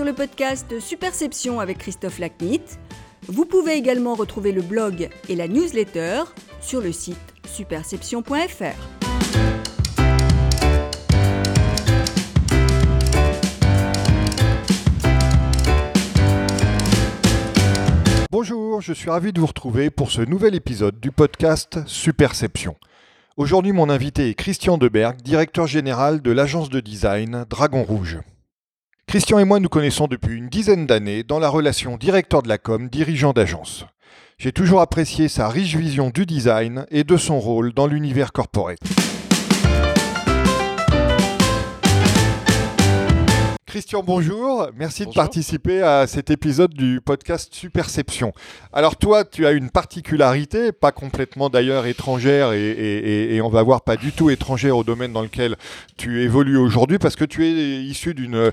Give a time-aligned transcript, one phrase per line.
[0.00, 2.62] sur le podcast Superception avec Christophe Lacnit.
[3.28, 6.22] Vous pouvez également retrouver le blog et la newsletter
[6.62, 8.64] sur le site superception.fr.
[18.30, 22.74] Bonjour, je suis ravi de vous retrouver pour ce nouvel épisode du podcast Superception.
[23.36, 28.18] Aujourd'hui, mon invité est Christian Deberg, directeur général de l'agence de design Dragon Rouge.
[29.10, 32.58] Christian et moi nous connaissons depuis une dizaine d'années dans la relation directeur de la
[32.58, 33.84] com, dirigeant d'agence.
[34.38, 38.78] J'ai toujours apprécié sa riche vision du design et de son rôle dans l'univers corporate.
[43.70, 44.68] Christian, bonjour.
[44.74, 48.32] Merci de participer à cet épisode du podcast Superception.
[48.72, 53.96] Alors toi, tu as une particularité, pas complètement d'ailleurs étrangère et, on va voir pas
[53.96, 55.54] du tout étrangère au domaine dans lequel
[55.96, 58.50] tu évolues aujourd'hui parce que tu es issu d'une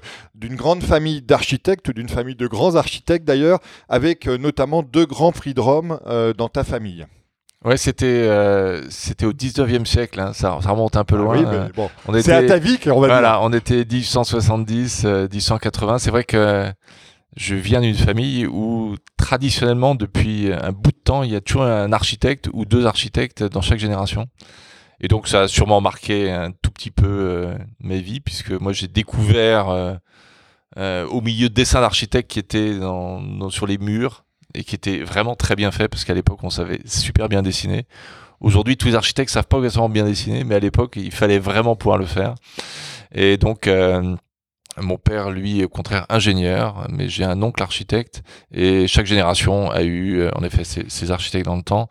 [0.56, 3.58] grande famille d'architectes, d'une famille de grands architectes d'ailleurs,
[3.90, 7.08] avec euh, notamment deux grands prix de Rome euh, dans ta famille.
[7.66, 11.38] Ouais, c'était euh, c'était au 19e siècle, hein, ça, ça, remonte un peu ah loin.
[11.66, 11.90] oui, bon.
[12.22, 15.94] C'est à ta vie qu'on va Voilà, on était 1870, 1880.
[15.94, 16.72] Euh, C'est vrai que
[17.36, 21.64] je viens d'une famille où traditionnellement, depuis un bout de temps, il y a toujours
[21.64, 24.28] un architecte ou deux architectes dans chaque génération.
[25.00, 28.72] Et donc ça a sûrement marqué un tout petit peu euh, ma vie, puisque moi
[28.72, 29.70] j'ai découvert
[30.78, 34.26] euh, au milieu de dessins d'architectes qui étaient dans, sur les murs
[34.58, 37.86] et qui était vraiment très bien fait parce qu'à l'époque on savait super bien dessiner.
[38.40, 41.76] Aujourd'hui, tous les architectes savent pas exactement bien dessiner, mais à l'époque, il fallait vraiment
[41.76, 42.36] pouvoir le faire.
[43.12, 44.16] Et donc, euh,
[44.80, 48.22] mon père, lui, est au contraire ingénieur, mais j'ai un oncle architecte,
[48.54, 51.90] et chaque génération a eu, euh, en effet, ses, architectes dans le temps.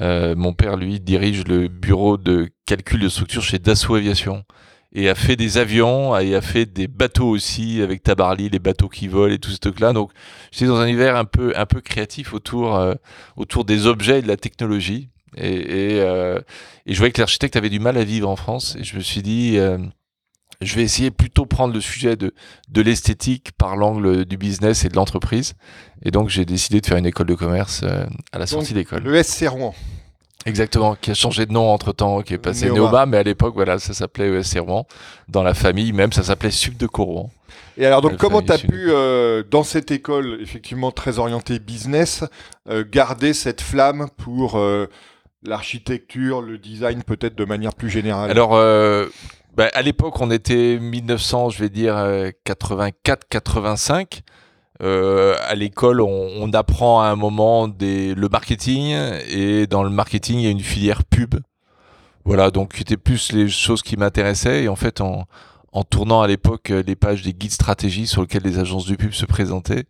[0.00, 4.44] Euh, mon père, lui, dirige le bureau de calcul de structure chez Dassault Aviation
[4.92, 8.88] et a fait des avions et a fait des bateaux aussi avec Tabarly, les bateaux
[8.88, 9.92] qui volent et tout ce truc-là.
[9.92, 10.10] Donc,
[10.50, 12.94] j'étais dans un univers un peu un peu créatif autour euh,
[13.36, 15.08] autour des objets et de la technologie.
[15.36, 16.40] Et, et, euh,
[16.86, 18.76] et je voyais que l'architecte avait du mal à vivre en France.
[18.80, 19.78] Et je me suis dit, euh,
[20.60, 22.34] je vais essayer plutôt prendre le sujet de
[22.68, 25.54] de l'esthétique par l'angle du business et de l'entreprise.
[26.02, 27.84] Et donc, j'ai décidé de faire une école de commerce
[28.32, 29.04] à la sortie d'école.
[29.04, 29.72] Le SC Rouen.
[30.46, 33.54] Exactement, qui a changé de nom entre temps, qui est passé Néoma, mais à l'époque,
[33.54, 34.86] voilà, ça s'appelait ESC Rouen.
[35.28, 37.30] Dans la famille, même, ça s'appelait Sub de Rouen.
[37.76, 42.24] Et alors, donc, comment tu as pu, euh, dans cette école, effectivement très orientée business,
[42.68, 44.86] euh, garder cette flamme pour euh,
[45.42, 48.30] l'architecture, le design, peut-être de manière plus générale?
[48.30, 48.50] Alors,
[49.56, 51.94] bah, à l'époque, on était 1900, je vais dire,
[52.46, 54.20] 84-85.
[54.82, 58.94] Euh, à l'école, on, on, apprend à un moment des, le marketing
[59.28, 61.34] et dans le marketing, il y a une filière pub.
[62.24, 65.26] Voilà, donc c'était plus les choses qui m'intéressaient et en fait, en,
[65.72, 69.12] en tournant à l'époque les pages des guides stratégie sur lesquels les agences de pub
[69.12, 69.84] se présentaient,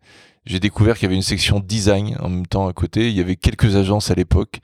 [0.47, 3.09] j'ai découvert qu'il y avait une section design en même temps à côté.
[3.09, 4.61] Il y avait quelques agences à l'époque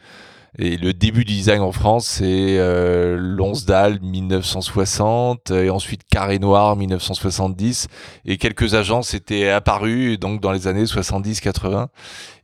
[0.59, 6.77] et le début du design en France, c'est euh, Lonsdal 1960 et ensuite Carré Noir
[6.77, 7.89] 1970
[8.25, 11.89] et quelques agences étaient apparues donc dans les années 70-80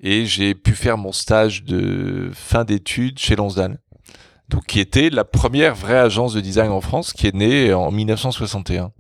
[0.03, 3.79] et j'ai pu faire mon stage de fin d'études chez Lonsdal.
[4.51, 7.91] Donc qui était la première vraie agence de design en France qui est née en
[7.91, 8.93] 1961.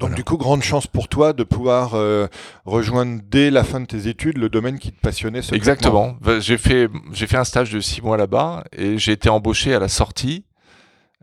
[0.00, 2.26] Donc du coup, grande chance pour toi de pouvoir euh,
[2.64, 5.40] rejoindre dès la fin de tes études le domaine qui te passionnait.
[5.52, 6.16] Exactement.
[6.38, 9.78] J'ai fait j'ai fait un stage de six mois là-bas et j'ai été embauché à
[9.78, 10.44] la sortie.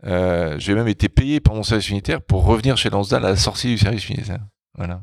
[0.06, 3.36] Euh, j'ai même été payé par mon service unitaire pour revenir chez Lansdale à la
[3.36, 4.40] sortie du service unitaire.
[4.76, 5.02] Voilà.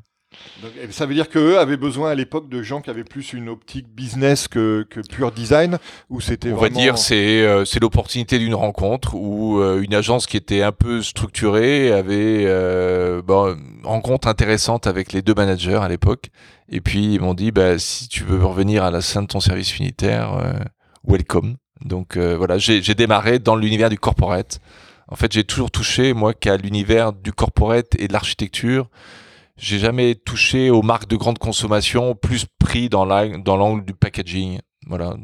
[0.62, 3.50] Donc, ça veut dire qu'eux avaient besoin à l'époque de gens qui avaient plus une
[3.50, 5.78] optique business que, que pure design
[6.10, 10.28] ou c'était On va dire c'est euh, c'est l'opportunité d'une rencontre où euh, une agence
[10.28, 15.80] qui était un peu structurée avait euh, bon, une rencontre intéressante avec les deux managers
[15.82, 16.30] à l'époque
[16.70, 19.42] et puis ils m'ont dit bah, si tu veux revenir à la fin de ton
[19.42, 20.42] service unitaire
[21.06, 21.58] welcome.
[21.84, 24.60] Donc voilà, j'ai démarré dans l'univers du corporate.
[25.10, 28.88] En fait, j'ai toujours touché moi qu'à l'univers du corporate et de l'architecture
[29.62, 34.60] j'ai jamais touché aux marques de grande consommation, plus pris dans l'angle dans du packaging.
[34.88, 35.16] Voilà.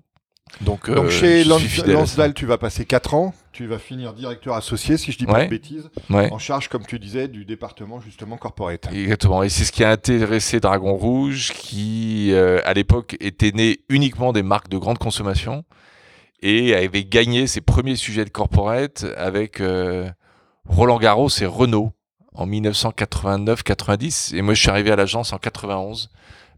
[0.61, 4.95] Donc, Donc euh, chez Lansdal, tu vas passer 4 ans, tu vas finir directeur associé,
[4.97, 8.87] si je dis pas de bêtises, en charge, comme tu disais, du département justement corporate.
[8.93, 13.79] Exactement, et c'est ce qui a intéressé Dragon Rouge, qui euh, à l'époque était né
[13.89, 15.65] uniquement des marques de grande consommation
[16.41, 20.09] et avait gagné ses premiers sujets de corporate avec euh,
[20.65, 21.91] Roland Garros et Renault
[22.37, 26.09] en 1989-90 et moi je suis arrivé à l'agence en 91,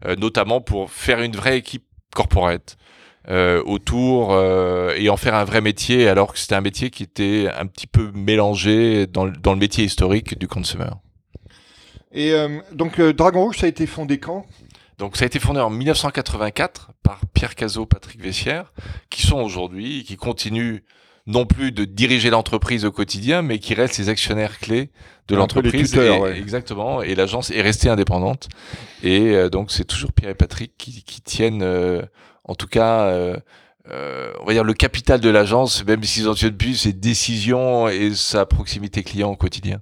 [0.06, 1.84] euh, notamment pour faire une vraie équipe
[2.14, 2.76] corporate
[3.28, 7.02] euh, autour euh, et en faire un vrai métier alors que c'était un métier qui
[7.02, 10.90] était un petit peu mélangé dans, dans le métier historique du consumer.
[12.12, 12.32] Et
[12.72, 14.44] donc Dragon Rouge, ça a été fondé quand?
[14.98, 18.72] Donc ça a été fondé en 1984 par Pierre Cazot, Patrick Vessière,
[19.10, 20.80] qui sont aujourd'hui, qui continuent
[21.26, 24.90] non plus de diriger l'entreprise au quotidien, mais qui restent les actionnaires clés
[25.30, 25.96] de l'entreprise.
[26.34, 27.02] Exactement.
[27.02, 28.48] Et l'agence est restée indépendante.
[29.02, 32.02] Et euh, donc c'est toujours Pierre et Patrick qui, tiennent, euh,
[32.44, 33.36] en tout cas, euh,
[34.40, 38.44] on va dire le capital de l'agence, même s'ils ont depuis ses décisions et sa
[38.46, 39.80] proximité client au quotidien.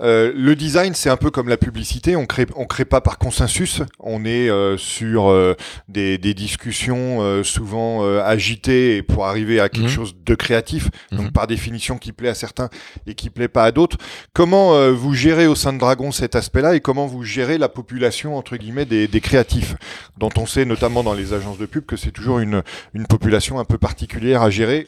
[0.00, 2.16] Euh, le design, c'est un peu comme la publicité.
[2.16, 3.82] On crée, on crée pas par consensus.
[3.98, 5.54] On est euh, sur euh,
[5.88, 9.88] des, des, discussions souvent agitées pour arriver à quelque mhm.
[9.88, 10.88] chose de créatif.
[11.12, 11.32] Donc mhm.
[11.32, 12.70] par définition, qui plaît à certains
[13.06, 13.98] et qui plaît pas à d'autres.
[14.32, 18.36] Comment vous gérez au sein de Dragon cet aspect-là et comment vous gérez la population
[18.36, 19.74] entre guillemets des, des, créatifs,
[20.18, 22.62] dont on sait notamment dans les agences de pub que c'est toujours une,
[22.94, 24.86] une population un peu particulière à gérer.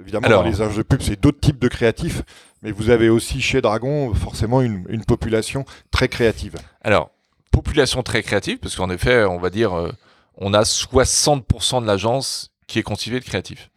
[0.00, 2.22] Évidemment, dans les agences de pub, c'est d'autres types de créatifs.
[2.62, 6.56] Mais vous avez aussi chez Dragon forcément une, population très créative.
[6.82, 7.10] Alors,
[7.52, 9.92] population très créative, parce qu'en effet, on va dire, euh,
[10.36, 13.70] on a 60% de l'agence qui est constituée de créatifs.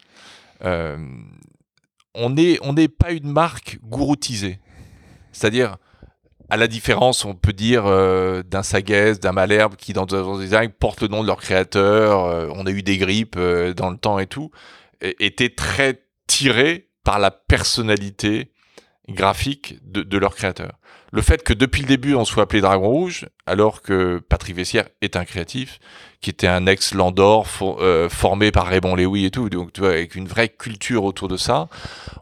[0.64, 0.98] Euh,
[2.16, 4.60] on n'est on pas une marque gouroutisée.
[5.32, 5.78] C'est-à-dire,
[6.50, 10.72] à la différence, on peut dire, euh, d'un Sagesse, d'un Malherbe, qui dans un design
[10.72, 14.28] portent le nom de leur créateur, on a eu des grippes dans le temps et
[14.28, 14.52] tout,
[15.02, 18.52] étaient très tirés par la personnalité
[19.10, 20.74] graphique de, leur créateur.
[21.12, 24.88] Le fait que depuis le début on soit appelé Dragon Rouge, alors que Patrick Vessière
[25.02, 25.80] est un créatif,
[26.22, 30.16] qui était un ex-Landor euh, formé par Raymond Lewy et tout, donc tu vois, avec
[30.16, 31.68] une vraie culture autour de ça,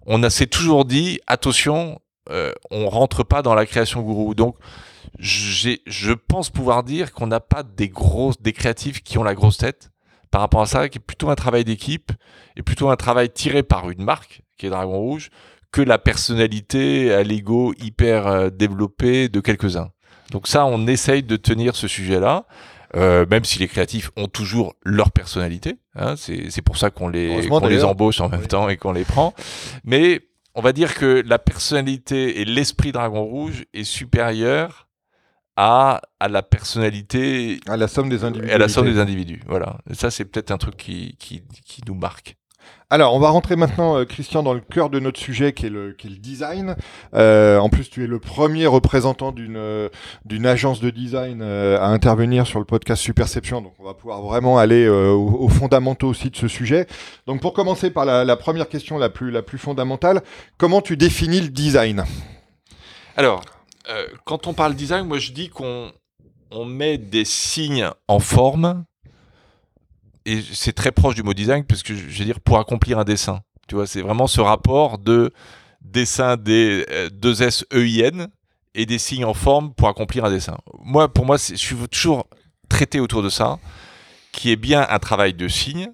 [0.06, 4.34] on s'est toujours dit attention, euh, on rentre pas dans la création gourou.
[4.34, 4.56] Donc
[5.20, 7.92] je pense pouvoir dire qu'on n'a pas des
[8.40, 9.92] des créatifs qui ont la grosse tête
[10.32, 12.12] par rapport à ça, qui est plutôt un travail d'équipe
[12.56, 15.30] et plutôt un travail tiré par une marque qui est Dragon Rouge
[15.72, 19.90] que la personnalité à l'ego hyper euh, développé de quelques-uns.
[20.32, 22.46] Donc ça, on essaye de tenir ce sujet-là.
[22.96, 27.40] Euh, même si les créatifs ont toujours leur personnalité, hein, c'est pour ça qu'on les,
[27.40, 29.36] les embauche en même temps et qu'on les prend.
[29.84, 30.22] Mais
[30.56, 34.89] on va dire que la personnalité et l'esprit Dragon Rouge est supérieur
[35.62, 37.60] à, à la personnalité.
[37.68, 38.54] À la somme des individus.
[38.54, 39.78] À la somme des individus, voilà.
[39.90, 42.38] Et ça, c'est peut-être un truc qui, qui, qui nous marque.
[42.90, 45.70] Alors, on va rentrer maintenant, euh, Christian, dans le cœur de notre sujet qui est
[45.70, 46.76] le, qui est le design.
[47.14, 49.90] Euh, en plus, tu es le premier représentant d'une euh,
[50.24, 54.58] d'une agence de design à intervenir sur le podcast Superception, donc on va pouvoir vraiment
[54.58, 56.88] aller aux, fondamentaux aussi de ce sujet.
[57.28, 60.22] Donc, pour commencer par la, la, première question la plus la plus fondamentale,
[60.58, 62.06] comment tu définis le design?
[63.18, 63.44] Alors,
[64.26, 65.92] quand on parle design, moi je dis qu'on
[66.52, 68.86] on met des signes en forme
[70.26, 73.04] et c'est très proche du mot design, parce que je veux dire, pour accomplir un
[73.04, 73.42] dessin.
[73.68, 75.32] Tu vois, c'est vraiment ce rapport de
[75.82, 78.28] dessin des euh, deux S E I N
[78.76, 80.58] et des signes en forme pour accomplir un dessin.
[80.80, 82.28] Moi, pour moi, je suis toujours
[82.68, 83.60] traité autour de ça,
[84.32, 85.92] qui est bien un travail de signe,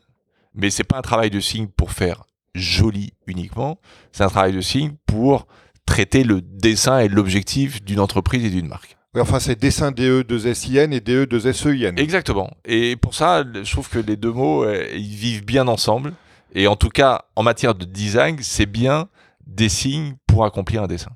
[0.54, 3.80] mais c'est pas un travail de signe pour faire joli uniquement,
[4.12, 5.48] c'est un travail de signe pour
[5.86, 11.00] traiter le dessin et l'objectif d'une entreprise et d'une marque enfin, c'est dessin DE2SIN et
[11.00, 11.98] DE2SEIN.
[11.98, 12.52] Exactement.
[12.66, 16.14] Et pour ça, je trouve que les deux mots, euh, ils vivent bien ensemble.
[16.54, 19.08] Et en tout cas, en matière de design, c'est bien
[19.46, 21.12] des signes pour accomplir un dessin.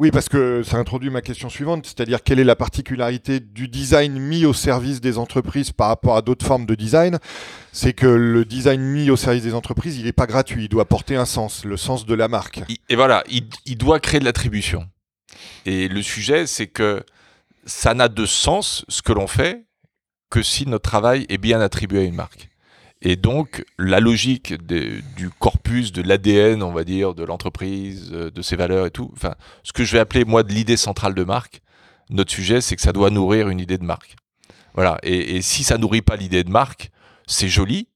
[0.00, 4.16] Oui, parce que ça introduit ma question suivante, c'est-à-dire quelle est la particularité du design
[4.16, 7.18] mis au service des entreprises par rapport à d'autres formes de design?
[7.72, 10.84] C'est que le design mis au service des entreprises, il n'est pas gratuit, il doit
[10.84, 12.60] porter un sens, le sens de la marque.
[12.88, 14.88] Et voilà, il, il doit créer de l'attribution.
[15.66, 17.02] Et le sujet, c'est que
[17.66, 19.66] ça n'a de sens ce que l'on fait
[20.30, 22.48] que si notre travail est bien attribué à une marque.
[23.00, 28.42] Et donc, la logique du corpus, de l'ADN, on va dire, de l'entreprise, euh, de
[28.42, 31.22] ses valeurs et tout, enfin, ce que je vais appeler, moi, de l'idée centrale de
[31.22, 31.60] marque,
[32.10, 34.16] notre sujet, c'est que ça doit nourrir une idée de marque.
[34.74, 34.98] Voilà.
[35.02, 36.90] Et, si ça nourrit pas l'idée de marque,
[37.26, 37.88] c'est joli,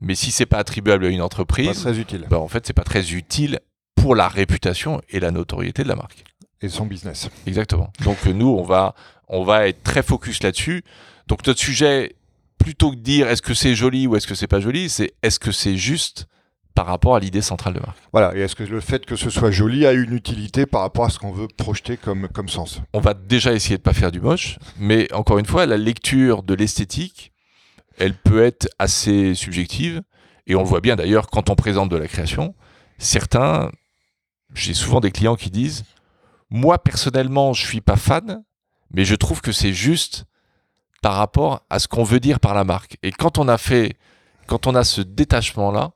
[0.00, 2.26] mais si c'est pas attribuable à une entreprise, pas très utile.
[2.30, 3.60] Ben, en fait, c'est pas très utile
[3.94, 6.24] pour la réputation et la notoriété de la marque.
[6.60, 7.28] Et son business.
[7.46, 7.92] Exactement.
[8.04, 8.94] Donc, nous, on va,
[9.28, 10.84] on va être très focus là-dessus.
[11.26, 12.16] Donc notre sujet,
[12.64, 15.38] plutôt que dire est-ce que c'est joli ou est-ce que c'est pas joli, c'est est-ce
[15.38, 16.26] que c'est juste
[16.74, 17.98] par rapport à l'idée centrale de marque.
[18.10, 21.04] Voilà, et est-ce que le fait que ce soit joli a une utilité par rapport
[21.04, 22.80] à ce qu'on veut projeter comme, comme sens?
[22.94, 26.42] On va déjà essayer de pas faire du moche, mais encore une fois, la lecture
[26.42, 27.32] de l'esthétique,
[27.98, 30.00] elle peut être assez subjective,
[30.46, 32.54] et on le voit bien d'ailleurs quand on présente de la création.
[32.96, 33.70] Certains,
[34.54, 35.84] j'ai souvent des clients qui disent,
[36.48, 38.42] moi personnellement, je suis pas fan,
[38.90, 40.24] mais je trouve que c'est juste
[41.04, 42.96] par rapport à ce qu'on veut dire par la marque.
[43.02, 43.98] Et quand on a fait,
[44.46, 45.90] quand on a ce détachement-là,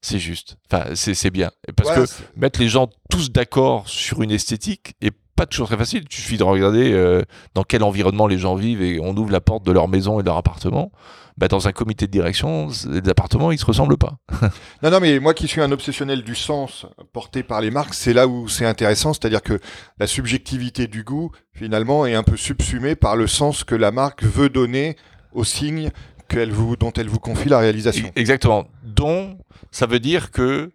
[0.00, 0.56] c'est juste.
[0.70, 1.50] Enfin, c'est bien.
[1.76, 6.04] Parce que mettre les gens tous d'accord sur une esthétique est pas toujours très facile.
[6.10, 7.22] Il suffit de regarder euh,
[7.54, 10.22] dans quel environnement les gens vivent et on ouvre la porte de leur maison et
[10.22, 10.90] de leur appartement.
[11.36, 14.16] Bah, dans un comité de direction, les appartements, ils se ressemblent pas.
[14.82, 18.14] non, non, mais moi qui suis un obsessionnel du sens porté par les marques, c'est
[18.14, 19.60] là où c'est intéressant, c'est-à-dire que
[19.98, 24.24] la subjectivité du goût, finalement, est un peu subsumée par le sens que la marque
[24.24, 24.96] veut donner
[25.32, 25.90] aux signes
[26.28, 28.10] qu'elle vous, dont elle vous confie la réalisation.
[28.16, 28.66] Exactement.
[28.82, 29.38] Dont,
[29.70, 30.72] ça veut dire que,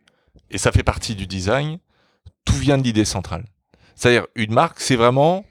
[0.51, 1.79] et ça fait partie du design,
[2.45, 3.45] tout vient de l'idée centrale.
[3.95, 5.45] C'est-à-dire, une marque, c'est vraiment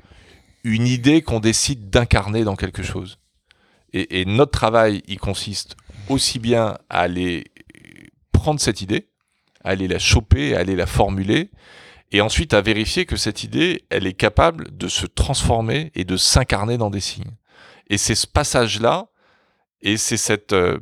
[0.65, 3.19] une idée qu'on décide d'incarner dans quelque chose.
[3.93, 5.77] Et, notre travail, il consiste
[6.09, 7.45] aussi bien à aller
[8.31, 9.09] prendre cette idée,
[9.65, 11.51] à aller la choper, à aller la formuler,
[12.13, 16.17] et ensuite à vérifier que cette idée, elle est capable de se transformer et de
[16.17, 17.37] s'incarner dans des signes.
[17.89, 19.07] Et c'est ce passage-là,
[19.83, 20.79] et c'est cette, euh,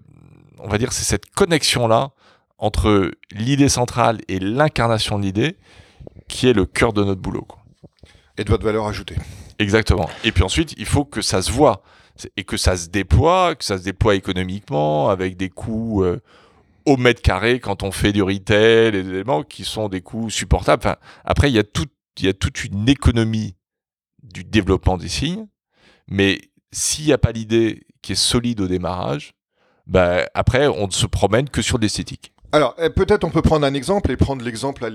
[0.59, 2.11] on va dire, c'est cette connexion-là
[2.59, 5.57] entre l'idée centrale et l'incarnation de l'idée
[6.29, 7.47] qui est le cœur de notre boulot.
[8.37, 9.17] Et de votre valeur ajoutée.
[9.59, 10.09] Exactement.
[10.23, 11.83] Et puis ensuite, il faut que ça se voit
[12.37, 16.21] et que ça se déploie, que ça se déploie économiquement avec des coûts euh,
[16.85, 20.81] au mètre carré quand on fait du retail, des éléments qui sont des coûts supportables.
[20.85, 21.87] Enfin, après, il y a tout,
[22.19, 23.57] il y a toute une économie
[24.23, 25.47] du développement des signes,
[26.09, 26.41] mais
[26.73, 29.35] s'il n'y a pas l'idée qui est solide au démarrage,
[29.87, 32.33] bah, après, on ne se promène que sur l'esthétique.
[32.51, 34.91] Alors, eh, peut-être on peut prendre un exemple et prendre l'exemple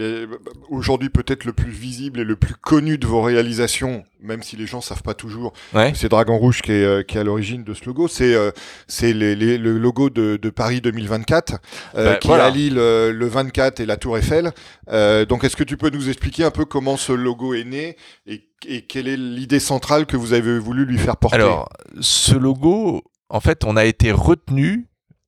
[0.70, 4.66] aujourd'hui peut-être le plus visible et le plus connu de vos réalisations, même si les
[4.66, 5.54] gens savent pas toujours.
[5.94, 8.08] C'est Dragon Rouge qui est, euh, qui est à l'origine de ce logo.
[8.08, 8.52] C'est euh,
[8.88, 11.58] c'est le logo de, de Paris 2024
[11.96, 14.52] euh, bah, qui allie le, le, 24 et la Tour Eiffel.
[14.90, 17.98] Euh, donc, est-ce que tu peux nous expliquer un peu comment ce logo est né
[18.26, 21.36] et, et quelle est l'idée centrale que vous avez voulu lui faire porter?
[21.36, 21.70] Alors,
[22.02, 24.88] ce logo, en fait, on a été retenu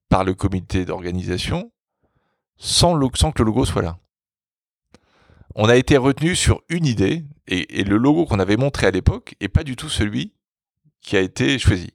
[0.10, 1.72] par le comité d'organisation
[2.58, 2.98] sans,
[3.32, 3.98] que le logo soit là.
[5.56, 9.36] On a été retenu sur une idée, et, le logo qu'on avait montré à l'époque
[9.40, 10.34] n'est pas du tout celui
[11.02, 11.94] qui a été choisi.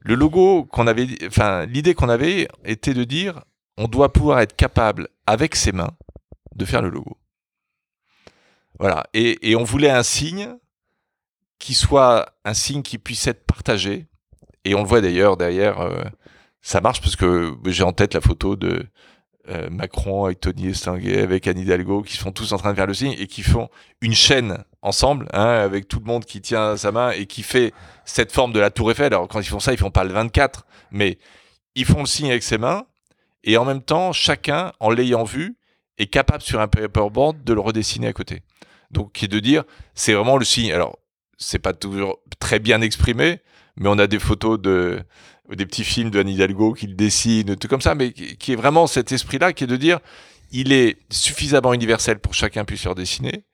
[0.00, 3.42] Le logo qu'on avait, enfin, l'idée qu'on avait était de dire,
[3.76, 5.92] on doit pouvoir être capable, avec ses mains,
[6.54, 7.16] de faire le logo.
[8.78, 9.06] Voilà.
[9.14, 10.56] Et, on voulait un signe
[11.58, 14.06] qui soit un signe qui puisse être partagé.
[14.64, 16.02] Et on le voit d'ailleurs derrière, euh,
[16.60, 18.86] ça marche parce que j'ai en tête la photo de,
[19.48, 22.86] euh, Macron avec Tony Estanguet, avec Anne Hidalgo, qui sont tous en train de faire
[22.86, 23.68] le signe et qui font
[24.00, 27.72] une chaîne ensemble, hein, avec tout le monde qui tient sa main et qui fait
[28.04, 29.06] cette forme de la Tour Eiffel.
[29.06, 31.18] Alors quand ils font ça, ils font pas le 24, mais
[31.74, 32.84] ils font le signe avec ses mains
[33.44, 35.56] et en même temps, chacun, en l'ayant vu,
[35.98, 38.42] est capable sur un paperboard de le redessiner à côté.
[38.90, 40.72] Donc, qui est de dire, c'est vraiment le signe.
[40.72, 40.98] Alors,
[41.38, 43.40] c'est pas toujours très bien exprimé,
[43.76, 45.02] mais on a des photos de
[45.50, 48.56] des petits films de Anne Hidalgo qui le dessinent, tout comme ça, mais qui est
[48.56, 49.98] vraiment cet esprit-là, qui est de dire,
[50.50, 53.44] il est suffisamment universel pour chacun puisse le dessiner.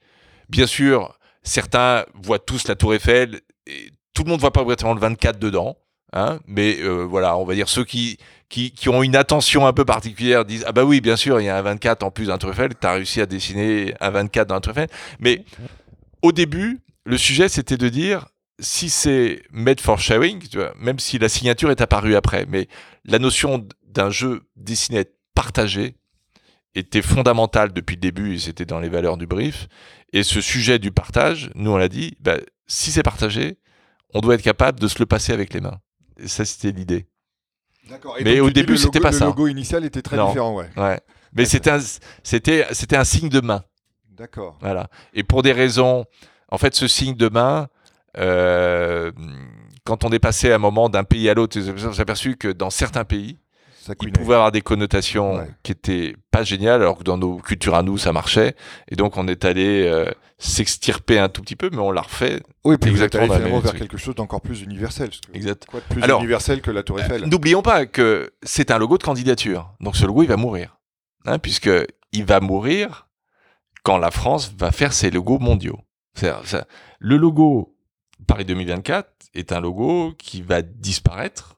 [0.48, 4.62] Bien sûr, certains voient tous la Tour Eiffel, et tout le monde ne voit pas
[4.62, 5.76] exactement le 24 dedans,
[6.12, 9.72] hein, mais euh, voilà, on va dire ceux qui, qui, qui, ont une attention un
[9.72, 12.26] peu particulière disent ah bah oui, bien sûr, il y a un 24 en plus
[12.26, 14.88] d'un Tour Eiffel, tu as réussi à dessiner un 24 dans un Tour Eiffel,
[15.20, 15.44] mais
[16.22, 18.26] au début, le sujet c'était de dire
[18.58, 20.42] si c'est made for sharing,
[20.78, 22.68] même si la signature est apparue après, mais
[23.04, 25.96] la notion d'un jeu destiné à être partagé
[26.74, 29.68] était fondamentale depuis le début et c'était dans les valeurs du brief.
[30.12, 33.58] Et ce sujet du partage, nous on l'a dit, bah, si c'est partagé,
[34.14, 35.80] on doit être capable de se le passer avec les mains.
[36.18, 37.06] Et ça, c'était l'idée.
[38.22, 39.24] Mais au début, c'était pas ça.
[39.24, 40.68] Le logo initial était très différent, ouais.
[40.76, 41.00] ouais.
[41.32, 41.80] Mais c'était un,
[42.22, 43.64] c'était, c'était un signe de main.
[44.10, 44.58] D'accord.
[44.60, 44.88] Voilà.
[45.14, 46.04] Et pour des raisons,
[46.50, 47.68] en fait, ce signe de main,
[49.84, 52.48] quand on est passé à un moment d'un pays à l'autre, on s'est aperçu que
[52.48, 53.38] dans certains pays,
[54.02, 57.82] il pouvait avoir des connotations qui étaient pas géniales, alors que dans nos cultures à
[57.82, 58.54] nous, ça marchait.
[58.88, 62.42] Et donc, on est allé euh, s'extirper un tout petit peu, mais on l'a refait.
[62.64, 65.10] Oui, puis exactement vous êtes allé vers quelque chose d'encore plus universel.
[65.32, 65.66] Exact.
[65.66, 67.24] Quoi de plus universel que la Tour Eiffel?
[67.24, 69.72] N'oublions pas que c'est un logo de candidature.
[69.80, 70.78] Donc, ce logo, il va mourir.
[71.24, 71.70] Hein, puisque
[72.12, 73.08] il va mourir
[73.82, 75.78] quand la France va faire ses logos mondiaux.
[77.00, 77.74] le logo
[78.28, 81.56] Paris 2024 est un logo qui va disparaître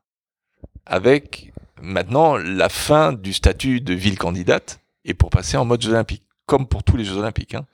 [0.87, 5.91] avec maintenant la fin du statut de ville candidate et pour passer en mode Jeux
[5.91, 7.55] Olympiques, comme pour tous les Jeux Olympiques.
[7.55, 7.67] Hein.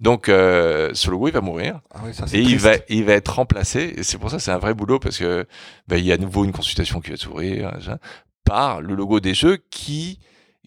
[0.00, 3.94] Donc euh, ce logo il va mourir ah et il va il va être remplacé
[3.96, 5.46] et c'est pour ça c'est un vrai boulot parce que
[5.88, 7.76] ben, il y a à nouveau une consultation qui va s'ouvrir
[8.44, 10.20] par le logo des Jeux qui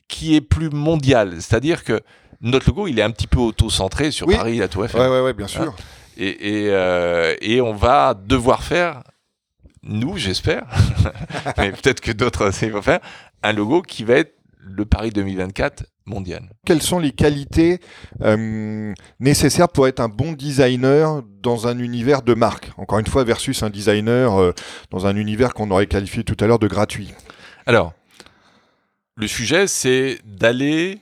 [0.08, 2.02] qui est plus mondial, c'est-à-dire que
[2.42, 5.00] notre logo il est un petit peu auto-centré sur Paris la Tour Eiffel.
[5.00, 5.62] Ouais ouais ouais bien sûr.
[5.62, 5.76] Hein
[6.20, 9.04] et, euh, et, on va devoir faire,
[9.84, 10.66] nous j'espère,
[11.58, 13.00] mais peut-être que d'autres vont faire,
[13.42, 16.50] un logo qui va être le Paris 2024 mondiale.
[16.66, 17.80] Quelles sont les qualités
[18.22, 23.24] euh, nécessaires pour être un bon designer dans un univers de marque Encore une fois,
[23.24, 24.54] versus un designer euh,
[24.92, 27.14] dans un univers qu'on aurait qualifié tout à l'heure de gratuit?
[27.66, 27.94] Alors,
[29.16, 31.00] le sujet, c'est d'aller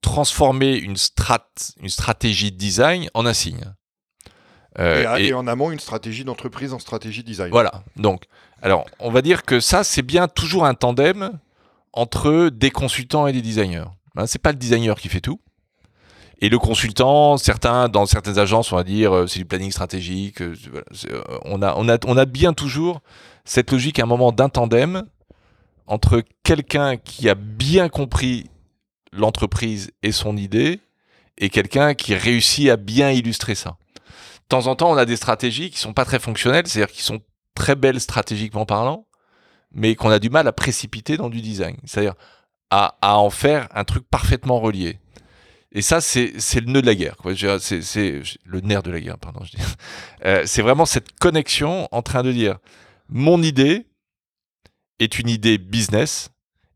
[0.00, 1.48] transformer une, strat,
[1.80, 3.64] une stratégie de design en un signe.
[4.78, 7.50] Euh, et, en amont, une stratégie d'entreprise en stratégie design.
[7.50, 7.82] Voilà.
[7.96, 8.24] Donc,
[8.62, 11.38] alors, on va dire que ça, c'est bien toujours un tandem
[11.92, 13.84] entre des consultants et des designers.
[14.16, 15.40] Hein, c'est pas le designer qui fait tout.
[16.40, 20.42] Et le consultant, certains, dans certaines agences, on va dire, euh, c'est du planning stratégique.
[20.42, 20.54] Euh,
[21.44, 23.00] on, a, on, a, on a bien toujours
[23.44, 25.04] cette logique à un moment d'un tandem
[25.86, 28.50] entre quelqu'un qui a bien compris
[29.12, 30.80] l'entreprise et son idée
[31.38, 33.76] et quelqu'un qui réussit à bien illustrer ça
[34.44, 37.02] de temps en temps, on a des stratégies qui sont pas très fonctionnelles, c'est-à-dire qui
[37.02, 37.22] sont
[37.54, 39.06] très belles stratégiquement parlant,
[39.72, 41.76] mais qu'on a du mal à précipiter dans du design.
[41.84, 42.14] C'est-à-dire
[42.70, 44.98] à, en faire un truc parfaitement relié.
[45.72, 47.16] Et ça, c'est le nœud de la guerre.
[47.60, 49.40] C'est le nerf de la guerre, pardon.
[50.24, 52.56] Euh, c'est vraiment cette connexion en train de dire
[53.10, 53.86] mon idée
[54.98, 56.30] est une idée business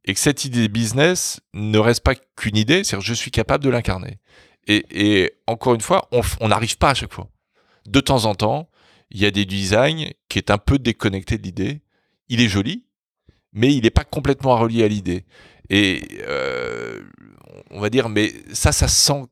[0.05, 3.71] et que cette idée business ne reste pas qu'une idée, c'est-à-dire je suis capable de
[3.71, 4.19] l'incarner.
[4.67, 6.11] Et, encore une fois,
[6.41, 7.31] on n'arrive pas à chaque fois
[7.91, 8.69] de temps en temps,
[9.11, 11.83] il y a des designs qui est un peu déconnecté de l'idée.
[12.29, 12.85] Il est joli,
[13.53, 15.25] mais il n'est pas complètement relié à l'idée.
[15.71, 17.01] Et euh,
[17.71, 19.25] on va dire, mais ça, ça sent,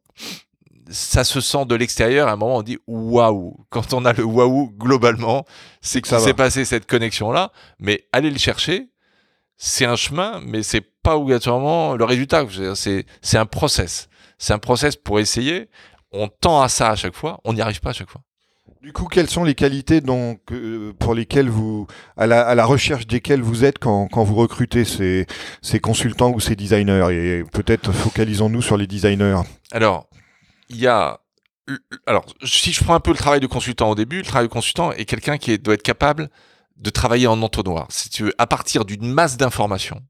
[0.88, 2.28] ça se sent de l'extérieur.
[2.28, 3.56] À un moment, on dit waouh.
[3.70, 5.44] Quand on a le waouh globalement,
[5.80, 7.52] c'est que ça s'est passé cette connexion là.
[7.78, 8.88] Mais aller le chercher,
[9.56, 12.46] c'est un chemin, mais c'est pas obligatoirement le résultat.
[12.74, 14.08] C'est un process.
[14.38, 15.68] C'est un process pour essayer.
[16.12, 18.22] On tend à ça à chaque fois, on n'y arrive pas à chaque fois.
[18.82, 23.42] Du coup, quelles sont les qualités donc, euh, pour lesquelles vous, à la, recherche desquelles
[23.42, 25.26] vous êtes quand, vous recrutez ces,
[25.62, 27.08] ces, consultants ou ces designers?
[27.10, 29.40] Et peut-être focalisons-nous sur les designers.
[29.72, 30.08] Alors,
[30.68, 31.20] il y a.
[32.06, 34.52] Alors, si je prends un peu le travail de consultant au début, le travail de
[34.52, 36.30] consultant est quelqu'un qui doit être capable
[36.76, 37.86] de travailler en entonnoir.
[37.90, 40.00] Si tu veux, à partir d'une masse d'informations,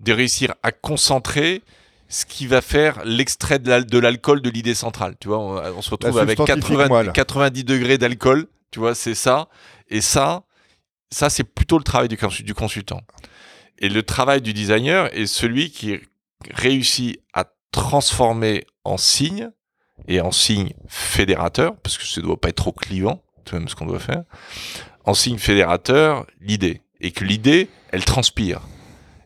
[0.00, 1.62] de réussir à concentrer
[2.12, 5.16] ce qui va faire l'extrait de l'alcool de l'idée centrale.
[5.18, 8.48] Tu vois, on, se retrouve avec 90 degrés d'alcool.
[8.70, 9.48] Tu vois, c'est ça.
[9.88, 10.44] Et ça,
[11.10, 13.00] ça c'est plutôt le travail du, du consultant.
[13.78, 16.00] Et le travail du designer est celui qui
[16.50, 19.50] réussit à transformer en signe
[20.06, 23.68] et en signe fédérateur, parce que ça ne doit pas être trop clivant, tout même
[23.68, 24.24] ce qu'on doit faire,
[25.06, 26.82] en signe fédérateur l'idée.
[27.00, 28.60] Et que l'idée, elle transpire.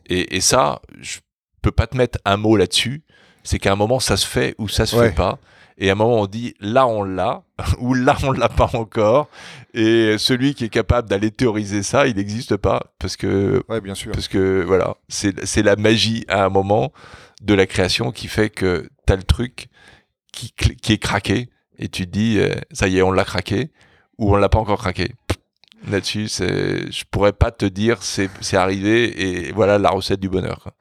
[0.05, 1.17] Et, et ça, je
[1.61, 3.03] peux pas te mettre un mot là-dessus.
[3.43, 5.39] C'est qu'à un moment, ça se fait ou ça se fait pas.
[5.77, 7.43] Et à un moment, on dit là, on l'a,
[7.79, 9.29] ou là, on l'a pas encore.
[9.73, 12.93] Et celui qui est capable d'aller théoriser ça, il n'existe pas.
[12.99, 14.11] Parce que, ouais, bien sûr.
[14.11, 16.91] Parce que, voilà, c'est la magie à un moment
[17.41, 19.67] de la création qui fait que tu as le truc
[20.33, 21.49] qui, qui est craqué.
[21.79, 23.71] Et tu te dis, euh, ça y est, on l'a craqué.
[24.17, 25.11] Ou on l'a pas encore craqué
[25.87, 26.27] là-dessus.
[26.27, 30.71] Je pourrais pas te dire c'est arrivé et voilà la recette du bonheur.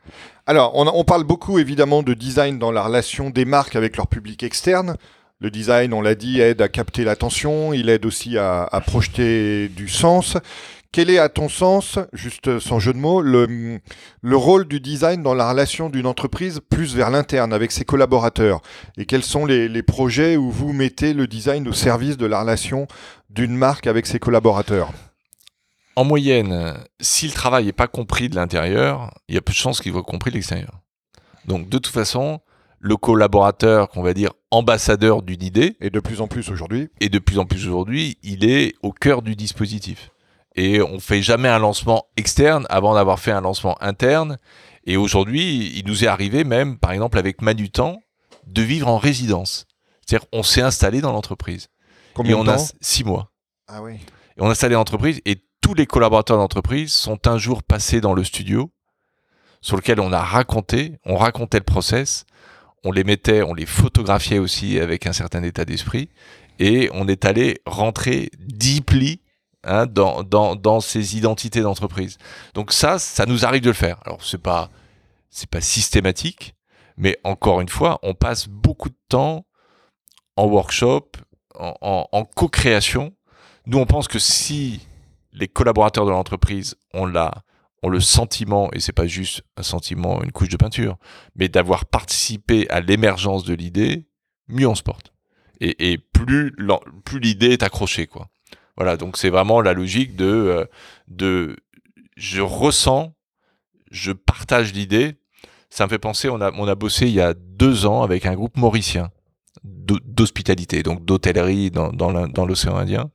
[0.49, 4.45] Alors, on, parle beaucoup évidemment de design dans la relation des marques avec leur public
[4.45, 4.97] externe.
[5.41, 9.89] Le design, on l'a dit, aide à capter l'attention, il aide aussi à, projeter du
[9.89, 10.37] sens.
[10.93, 13.81] Quel est, à ton sens, juste sans jeu de mots, le,
[14.23, 18.63] le rôle du design dans la relation d'une entreprise plus vers l'interne, avec ses collaborateurs?
[18.97, 22.87] Et quels sont les, projets où vous mettez le design au service de la relation
[23.31, 24.93] d'une marque avec ses collaborateurs?
[25.97, 29.57] En moyenne, si le travail n'est pas compris de l'intérieur, il y a peu de
[29.57, 30.81] chances qu'il soit compris de l'extérieur.
[31.47, 32.41] Donc de toute façon,
[32.79, 37.09] le collaborateur, qu'on va dire ambassadeur d'une idée, et de plus en plus aujourd'hui, et
[37.09, 40.11] de plus en plus aujourd'hui, il est au cœur du dispositif.
[40.55, 44.39] Et on fait jamais un lancement externe avant d'avoir fait un lancement interne.
[44.85, 48.01] Et aujourd'hui, il nous est arrivé même, par exemple avec Manutan,
[48.47, 49.67] de vivre en résidence.
[50.07, 51.69] C'est-à-dire, on s'est installé dans l'entreprise.
[52.15, 53.33] Combien et on a six mois.
[53.69, 53.95] Ah oui.
[54.37, 58.15] Et on a installé l'entreprise et tous les collaborateurs d'entreprise sont un jour passés dans
[58.15, 58.71] le studio
[59.61, 62.25] sur lequel on a raconté, on racontait le process,
[62.85, 66.09] on les mettait, on les photographiait aussi avec un certain état d'esprit
[66.59, 69.21] et on est allé rentrer deeply
[69.65, 72.19] hein, dans, dans, dans ces identités d'entreprise.
[72.55, 73.99] Donc ça, ça nous arrive de le faire.
[74.05, 74.71] Alors c'est pas
[75.31, 76.55] c'est pas systématique,
[76.97, 79.47] mais encore une fois, on passe beaucoup de temps
[80.37, 81.09] en workshop,
[81.55, 83.13] en, en, en co-création.
[83.67, 84.87] Nous, on pense que si
[85.37, 87.13] les collaborateurs de l'entreprise ont
[87.83, 90.97] ont le sentiment, et c'est pas juste un sentiment, une couche de peinture,
[91.37, 94.07] mais d'avoir participé à l'émergence de l'idée,
[94.49, 95.13] mieux on se porte.
[95.61, 96.55] Et, plus,
[97.05, 98.29] plus l'idée est accrochée, quoi.
[98.77, 100.65] Voilà, donc c'est vraiment la logique de, euh,
[101.09, 101.57] de
[102.17, 103.15] je ressens,
[103.91, 105.15] je partage l'idée.
[105.71, 108.27] ça me fait penser, on a, on a bossé il y a deux ans avec
[108.27, 109.11] un groupe mauricien
[109.65, 113.11] d'hospitalité, donc d'hôtellerie dans, dans l'océan Indien.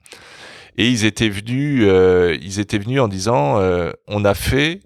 [0.77, 4.81] Et ils étaient venus, euh, ils étaient venus en disant, euh, on a fait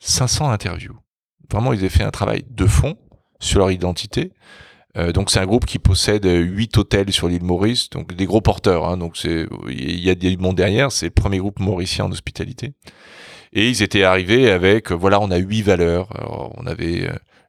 [0.00, 0.98] 500 interviews.
[1.50, 2.96] Vraiment, ils avaient fait un travail de fond
[3.38, 4.32] sur leur identité.
[4.96, 8.40] Euh, donc c'est un groupe qui possède huit hôtels sur l'île Maurice, donc des gros
[8.40, 8.88] porteurs.
[8.88, 10.90] Hein, donc il y a du monde derrière.
[10.90, 12.72] C'est le premier groupe mauricien d'hospitalité.
[13.52, 16.08] Et ils étaient arrivés avec, voilà, on a huit valeurs.
[16.58, 17.08] On avait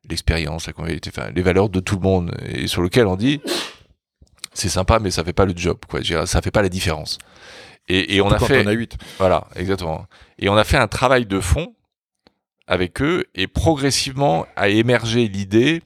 [0.10, 3.42] l'expérience, la convivialité, les valeurs de tout le monde, et sur lequel on dit
[4.58, 6.02] c'est sympa, mais ça fait pas le job, quoi.
[6.26, 7.18] Ça fait pas la différence.
[7.88, 8.98] Et, et on a fait, on a 8.
[9.18, 10.06] voilà, exactement.
[10.40, 11.74] Et on a fait un travail de fond
[12.68, 15.82] avec eux, et progressivement a émergé l'idée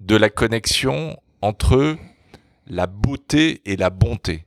[0.00, 1.96] de la connexion entre
[2.66, 4.46] la beauté et la bonté,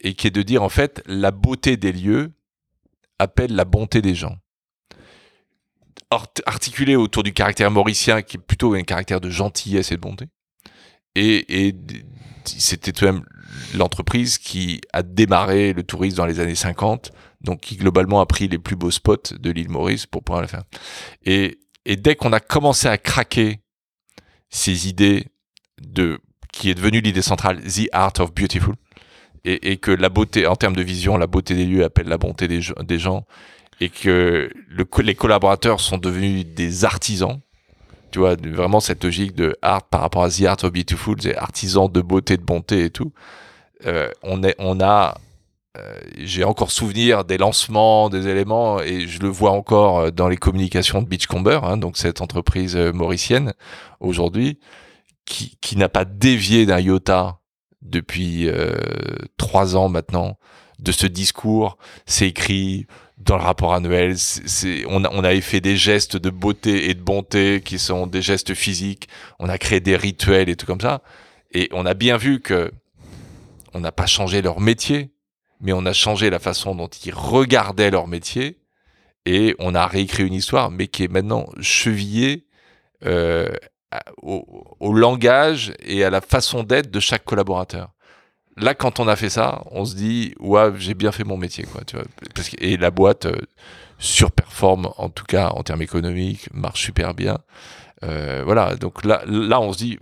[0.00, 2.30] et qui est de dire en fait la beauté des lieux
[3.18, 4.36] appelle la bonté des gens
[6.46, 10.26] articulé autour du caractère mauricien, qui est plutôt un caractère de gentillesse et de bonté.
[11.14, 11.74] Et, et
[12.44, 13.24] c'était tout de même
[13.74, 18.48] l'entreprise qui a démarré le tourisme dans les années 50, donc qui globalement a pris
[18.48, 20.62] les plus beaux spots de l'île Maurice pour pouvoir le faire.
[21.24, 23.60] Et, et dès qu'on a commencé à craquer
[24.50, 25.26] ces idées
[25.80, 26.20] de
[26.52, 28.74] qui est devenue l'idée centrale, The Art of Beautiful,
[29.44, 32.18] et, et, que la beauté, en termes de vision, la beauté des lieux appelle la
[32.18, 32.60] bonté des,
[32.98, 33.24] gens,
[33.80, 37.40] et que le, les collaborateurs sont devenus des artisans.
[38.10, 41.34] Tu vois, vraiment cette logique de art par rapport à The Art of Beautiful, des
[41.34, 43.12] artisans de beauté, de bonté et tout.
[43.86, 45.16] Euh, on, est, on a,
[45.78, 50.28] euh, j'ai encore souvenir des lancements, des éléments, et je le vois encore euh, dans
[50.28, 53.54] les communications de Beachcomber, hein, donc cette entreprise mauricienne
[54.00, 54.58] aujourd'hui,
[55.24, 57.38] qui, qui n'a pas dévié d'un iota
[57.82, 58.48] depuis
[59.38, 60.38] trois ans maintenant
[60.80, 61.78] de ce discours.
[62.04, 62.86] C'est écrit
[63.20, 66.94] dans le rapport annuel, c'est, on, a, on avait fait des gestes de beauté et
[66.94, 69.08] de bonté qui sont des gestes physiques.
[69.38, 71.02] On a créé des rituels et tout comme ça.
[71.52, 72.72] Et on a bien vu que
[73.74, 75.12] on n'a pas changé leur métier,
[75.60, 78.58] mais on a changé la façon dont ils regardaient leur métier.
[79.26, 82.46] Et on a réécrit une histoire, mais qui est maintenant chevillée
[83.04, 83.50] euh,
[84.22, 87.90] au, au langage et à la façon d'être de chaque collaborateur
[88.56, 91.64] là, quand on a fait ça, on se dit, ouais, j'ai bien fait mon métier,
[91.64, 92.04] quoi, tu vois.
[92.34, 93.36] Parce que, et la boîte euh,
[93.98, 97.38] surperforme, en tout cas en termes économiques, marche super bien.
[98.02, 99.98] Euh, voilà, donc là, là, on se dit,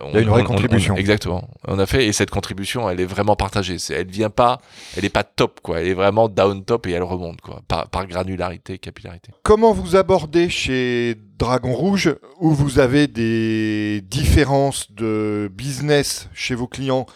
[0.00, 0.96] on, il y a une vraie contribution.
[0.96, 1.48] exactement.
[1.66, 3.76] On a fait et cette contribution, elle est vraiment partagée.
[3.90, 4.60] elle vient pas,
[4.96, 5.80] elle est pas top quoi.
[5.80, 9.32] Elle est vraiment down top et elle remonte quoi, par, par granularité, capillarité.
[9.42, 16.68] Comment vous abordez chez Dragon Rouge où vous avez des différences de business chez vos
[16.68, 17.06] clients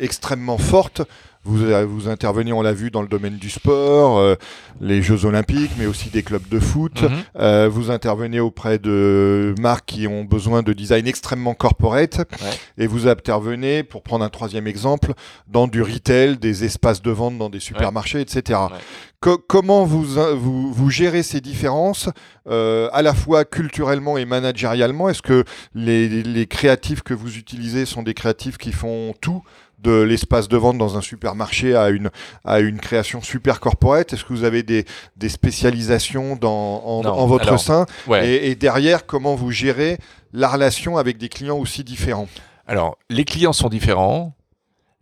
[0.00, 1.02] extrêmement forte.
[1.44, 4.34] Vous, euh, vous intervenez, on l'a vu, dans le domaine du sport, euh,
[4.80, 7.02] les Jeux Olympiques, mais aussi des clubs de foot.
[7.02, 7.68] Mhm.
[7.68, 12.20] vous intervenez auprès de marques qui ont besoin de design extrêmement corporate.
[12.76, 15.12] Et vous intervenez, pour prendre un troisième exemple,
[15.48, 18.60] dans du retail, des espaces de vente dans des supermarchés, etc.
[19.48, 20.04] comment vous,
[20.36, 22.10] vous, vous, gérez ces différences,
[22.46, 25.08] à la fois culturellement et managérialement?
[25.08, 29.42] Est-ce que les, les créatifs que vous utilisez sont des créatifs qui font tout
[29.82, 32.10] de l'espace de vente dans un supermarché à une,
[32.44, 34.12] à une création super corporate?
[34.12, 34.84] Est-ce que vous avez des,
[35.16, 37.86] des spécialisations dans, en, votre sein?
[38.22, 39.98] et, et, derrière, comment vous gérez
[40.32, 42.28] la relation avec des clients aussi différents?
[42.66, 44.34] Alors, les clients sont différents.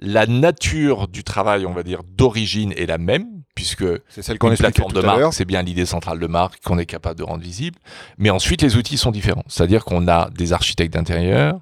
[0.01, 4.55] La nature du travail, on va dire, d'origine est la même, puisque c'est celle qu'on
[4.55, 7.77] plateforme de marque, c'est bien l'idée centrale de marque qu'on est capable de rendre visible.
[8.17, 9.43] Mais ensuite, les outils sont différents.
[9.49, 11.59] C'est-à-dire qu'on a des architectes d'intérieur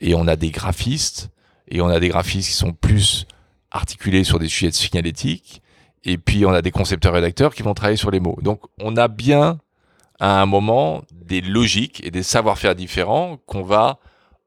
[0.00, 1.30] et on a des graphistes
[1.72, 3.26] et on a des graphistes qui sont plus
[3.70, 5.62] articulés sur des sujets de signalétique,
[6.04, 8.38] et puis on a des concepteurs rédacteurs qui vont travailler sur les mots.
[8.42, 9.58] Donc on a bien
[10.20, 13.98] à un moment des logiques et des savoir-faire différents qu'on va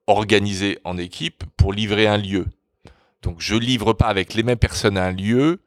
[0.06, 2.46] organiser en équipe pour livrer un lieu.
[3.24, 5.62] Donc je livre pas avec les mêmes personnes un lieu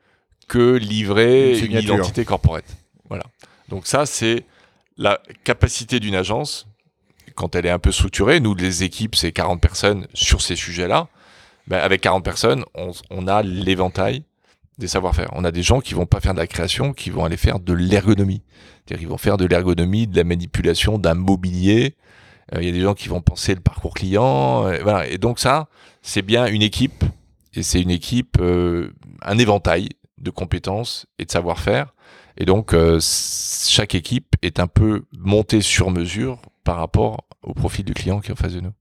[0.46, 2.76] que livrer une, une identité corporate.
[3.08, 3.24] Voilà.
[3.68, 4.44] Donc ça c'est
[4.96, 6.68] la capacité d'une agence
[7.34, 8.38] quand elle est un peu structurée.
[8.38, 11.08] Nous les équipes c'est 40 personnes sur ces sujets-là
[11.68, 14.24] ben, avec 40 personnes, on, a l'éventail
[14.78, 15.28] des savoir-faire.
[15.32, 17.60] On a des gens qui vont pas faire de la création, qui vont aller faire
[17.60, 18.42] de l'ergonomie.
[18.86, 21.94] C'est-à-dire qu'ils vont faire de l'ergonomie, de la manipulation d'un mobilier.
[22.54, 24.66] Euh, il y a des gens qui vont penser le parcours client.
[24.66, 25.06] Euh, voilà.
[25.08, 25.68] Et donc ça,
[26.00, 27.04] c'est bien une équipe.
[27.54, 31.94] Et c'est une équipe, euh, un éventail de compétences et de savoir-faire.
[32.38, 37.94] Et donc, chaque équipe est un peu montée sur mesure par rapport au profil du
[37.94, 38.72] client qui est en face de nous.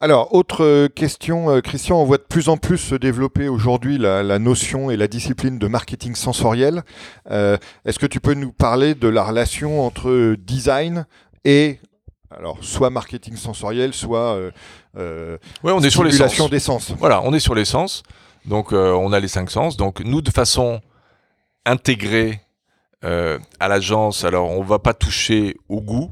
[0.00, 3.96] Alors, autre euh, question, euh, Christian, on voit de plus en plus se développer aujourd'hui
[3.96, 6.82] la, notion et la discipline de marketing sensoriel.
[7.30, 11.06] Euh, est-ce que tu peux nous parler de la relation entre design
[11.44, 11.78] et
[12.30, 14.36] alors soit marketing sensoriel, soit
[14.96, 16.92] ouais, on est sur les des sens?
[16.98, 18.02] Voilà, on est sur les sens.
[18.44, 19.76] Donc on a les cinq sens.
[19.76, 20.80] Donc nous, de façon
[21.64, 22.40] intégrée
[23.02, 26.10] à l'agence, alors on va pas toucher au goût,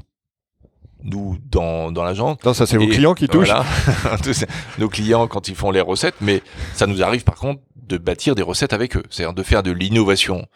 [1.03, 2.37] nous dans, dans l'agence.
[2.43, 3.49] Non, ça c'est vos clients qui touchent.
[4.79, 6.41] nos clients quand ils font les recettes, mais
[6.73, 9.71] ça nous arrive par contre de bâtir des recettes avec eux, c'est-à-dire de faire de
[9.71, 10.47] l'innovation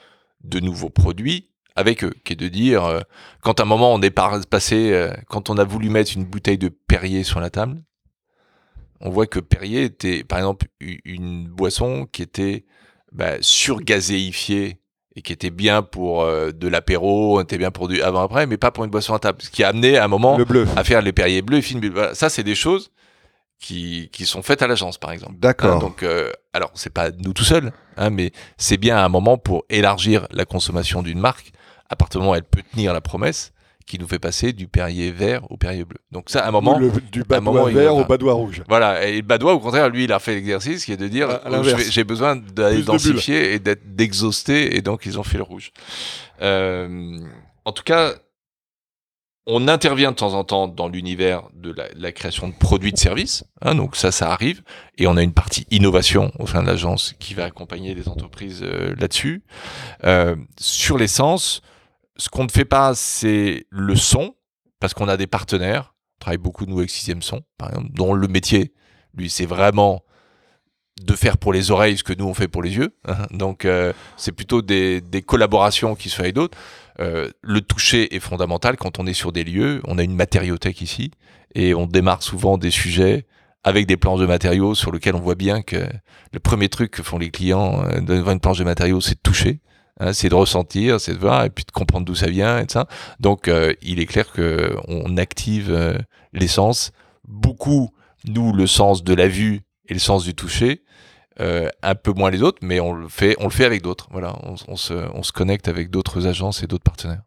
[0.44, 3.02] de nouveaux produits avec eux, qui est de dire euh,
[3.42, 6.58] quand à un moment on est passé, euh, quand on a voulu mettre une bouteille
[6.58, 7.84] de Perrier sur la table,
[9.00, 12.66] on voit que Perrier était par exemple une boisson qui était
[13.12, 14.80] bah, surgazéifiée
[15.18, 18.70] et qui était bien pour euh, de l'apéro, était bien pour du avant-après, mais pas
[18.70, 19.42] pour une boisson à table.
[19.42, 20.38] Ce qui a amené à un moment
[20.76, 22.92] à faire les Perriers bleus et fines voilà, Ça, c'est des choses
[23.60, 25.34] qui, qui sont faites à l'agence, par exemple.
[25.40, 25.78] D'accord.
[25.78, 29.40] Hein, donc, euh, alors, c'est pas nous tout seuls, hein, mais c'est bien un moment
[29.40, 31.52] pour élargir la consommation d'une marque.
[31.90, 33.54] À partir du moment où elle peut tenir la promesse,
[33.88, 36.00] qui nous fait passer du Perrier vert au Perrier bleu.
[36.12, 36.80] Donc ça, à un moment,
[37.12, 38.62] du badois vert au badois rouge.
[38.68, 41.40] Voilà, et le badois, au contraire, lui, il a fait l'exercice qui est de dire,
[41.90, 45.72] j'ai besoin d'aller densifier et d'être d'exhauster, et donc ils ont fait le rouge.
[46.42, 47.18] Euh,
[47.64, 48.14] en tout cas,
[49.50, 53.46] on intervient de temps en temps dans l'univers de la, création de produits de services,
[53.62, 54.62] hein, donc ça, ça arrive,
[54.98, 58.62] et on a une partie innovation au sein de l'agence qui va accompagner les entreprises
[58.64, 59.44] euh, là-dessus.
[60.04, 61.62] Euh, sur l'essence,
[62.18, 64.36] ce qu'on ne fait pas, c'est le son,
[64.80, 65.94] parce qu'on a des partenaires.
[66.18, 67.42] On travaille beaucoup, nous, avec Sixième Son,
[67.92, 68.74] dont le métier,
[69.14, 70.04] lui, c'est vraiment
[71.04, 72.96] de faire pour les oreilles ce que nous, on fait pour les yeux.
[73.32, 76.58] Donc, euh, c'est plutôt des, collaborations qui se font avec d'autres.
[77.00, 79.82] Euh, le toucher est fondamental quand on est sur des lieux.
[79.86, 81.12] On a une matériothèque ici,
[81.54, 83.28] et on démarre souvent des sujets
[83.64, 85.88] avec des planches de matériaux sur lesquels on voit bien que
[86.32, 89.22] le premier truc que font les clients euh, devant une planche de matériaux, c'est de
[89.22, 89.60] toucher.
[90.00, 92.66] Hein, c'est de ressentir, c'est de voir et puis de comprendre d'où ça vient et
[92.70, 92.88] ça.
[93.20, 95.98] Donc, euh, il est clair que on active euh,
[96.34, 96.92] les sens.
[97.28, 97.90] Beaucoup,
[98.26, 100.84] nous, le sens de la vue et le sens du toucher.
[101.40, 104.08] Euh, un peu moins les autres, mais on le fait, on le fait avec d'autres.
[104.12, 107.22] Voilà, on, se, on se connecte avec d'autres agences et d'autres partenaires.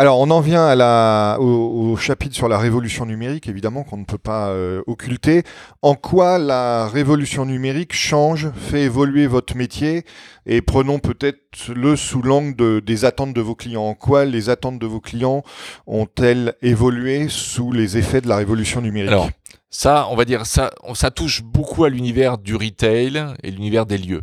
[0.00, 4.48] Alors, on en vient au, chapitre sur la révolution numérique, évidemment, qu'on ne peut pas
[4.48, 5.42] euh, occulter.
[5.82, 10.06] En quoi la révolution numérique change, fait évoluer votre métier?
[10.46, 13.82] Et prenons peut-être le sous l'angle des attentes de vos clients.
[13.82, 15.42] En quoi les attentes de vos clients
[15.86, 19.10] ont-elles évolué sous les effets de la révolution numérique?
[19.10, 19.28] Alors,
[19.68, 23.98] ça, on va dire, ça, ça touche beaucoup à l'univers du retail et l'univers des
[23.98, 24.22] lieux.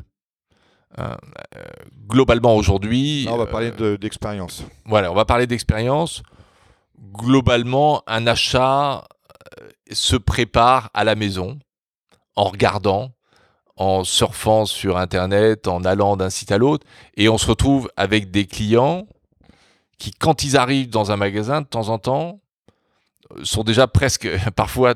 [0.99, 1.15] Euh,
[2.07, 3.27] globalement aujourd'hui.
[3.29, 4.63] on va parler euh, d'expérience.
[4.85, 6.23] voilà, on va parler d'expérience.
[7.13, 9.03] Globalement, un achat
[9.59, 11.59] euh, se prépare à la maison
[12.35, 13.11] en regardant,
[13.75, 18.31] en surfant sur Internet, en allant d'un site à l'autre, et on se retrouve avec
[18.31, 19.07] des clients
[19.99, 22.41] qui, quand ils arrivent dans un magasin, de temps en temps,
[23.43, 24.95] sont déjà presque parfois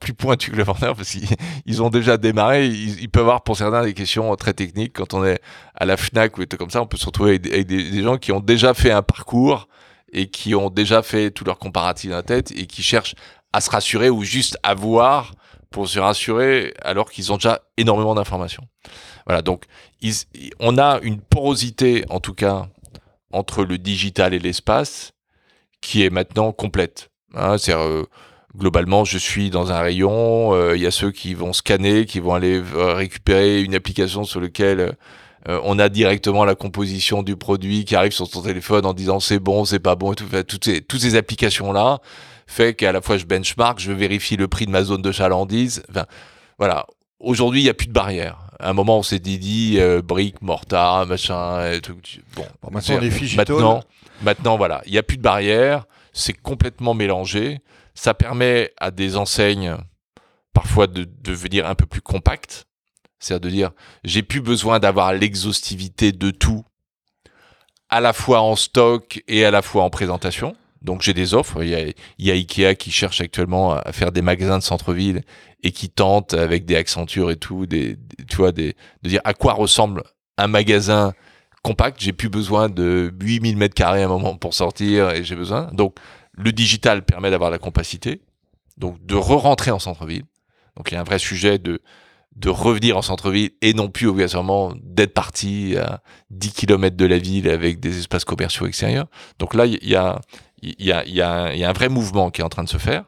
[0.00, 2.66] plus pointus que le vendeur parce qu'ils ont déjà démarré.
[2.66, 4.94] Ils, peuvent avoir pour certains des questions très techniques.
[4.94, 5.40] Quand on est
[5.74, 8.32] à la Fnac ou des comme ça, on peut se retrouver avec, des, gens qui
[8.32, 9.68] ont déjà fait un parcours
[10.12, 13.14] et qui ont déjà fait tout leur comparatif dans la tête et qui cherchent
[13.52, 15.34] à se rassurer ou juste à voir
[15.70, 18.66] pour se rassurer alors qu'ils ont déjà énormément d'informations.
[19.26, 19.64] Voilà, donc
[20.60, 22.66] on a une porosité en tout cas
[23.32, 25.12] entre le digital et l'espace
[25.80, 27.11] qui est maintenant complète.
[27.34, 28.04] Hein, c'est euh,
[28.56, 32.20] globalement, je suis dans un rayon, euh, il y a ceux qui vont scanner, qui
[32.20, 34.96] vont aller euh, récupérer une application sur laquelle
[35.64, 39.40] on a directement la composition du produit qui arrive sur son téléphone en disant c'est
[39.40, 40.26] bon, c'est pas bon et tout.
[40.46, 41.98] toutes ces, toutes ces applications-là
[42.46, 45.82] fait qu'à la fois je benchmark, je vérifie le prix de ma zone de chalandise.
[45.90, 46.06] Enfin,
[46.58, 46.86] voilà.
[47.18, 48.38] Aujourd'hui, il n'y a plus de barrière.
[48.60, 51.96] À un moment, on s'est dit, dit briques, mortar, machin, et tout.
[52.36, 53.00] Bon, maintenant,
[53.36, 53.80] maintenant,
[54.22, 57.60] maintenant, voilà, il n'y a plus de barrière c'est complètement mélangé.
[57.94, 59.76] Ça permet à des enseignes
[60.52, 62.66] parfois de, devenir un peu plus compactes.
[63.18, 63.70] C'est-à-dire de dire,
[64.04, 66.64] j'ai plus besoin d'avoir l'exhaustivité de tout,
[67.88, 70.56] à la fois en stock et à la fois en présentation.
[70.80, 71.62] Donc j'ai des offres.
[71.62, 75.22] Il y, a, Ikea qui cherche actuellement à faire des magasins de centre-ville
[75.62, 77.96] et qui tente avec des accentures et tout, des,
[78.28, 80.02] tu vois, de dire à quoi ressemble
[80.38, 81.14] un magasin
[81.62, 82.00] compact.
[82.00, 85.70] J'ai plus besoin de 8000 mètres carrés à un moment pour sortir et j'ai besoin.
[85.72, 85.96] Donc,
[86.32, 88.22] le digital permet d'avoir la compacité,
[88.78, 90.24] donc de re-rentrer en centre-ville.
[90.76, 91.80] Donc, il y a un vrai sujet de,
[92.36, 97.18] de revenir en centre-ville et non plus obligatoirement d'être parti à 10 km de la
[97.18, 99.06] ville avec des espaces commerciaux extérieurs.
[99.38, 100.20] Donc là, il y a,
[100.62, 102.68] Il y a, y, a, y a un vrai mouvement qui est en train de
[102.68, 103.04] se faire.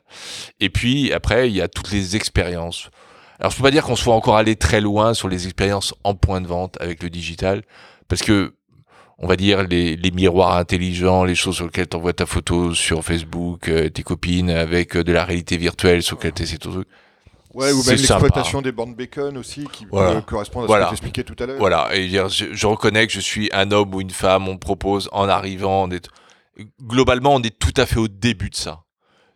[0.60, 2.90] Et puis après, il y a toutes les expériences.
[3.38, 6.14] Alors je peux pas dire qu'on soit encore allé très loin sur les expériences en
[6.14, 7.62] point de vente avec le digital,
[8.14, 8.55] parce que
[9.18, 12.72] on va dire les, les miroirs intelligents, les choses sur lesquelles tu envoies ta photo
[12.72, 16.59] sur Facebook, euh, tes copines avec euh, de la réalité virtuelle sur lesquelles tu essaies
[16.59, 16.88] tout truc.
[17.55, 20.20] Ouais, ou même l'exploitation des bornes bacon aussi, qui voilà.
[20.20, 21.59] correspond à ce que tu expliquais tout à l'heure.
[21.59, 25.09] Voilà, et je, je, reconnais que je suis un homme ou une femme, on propose
[25.11, 25.88] en arrivant,
[26.83, 28.85] globalement, on est tout à fait au début de ça.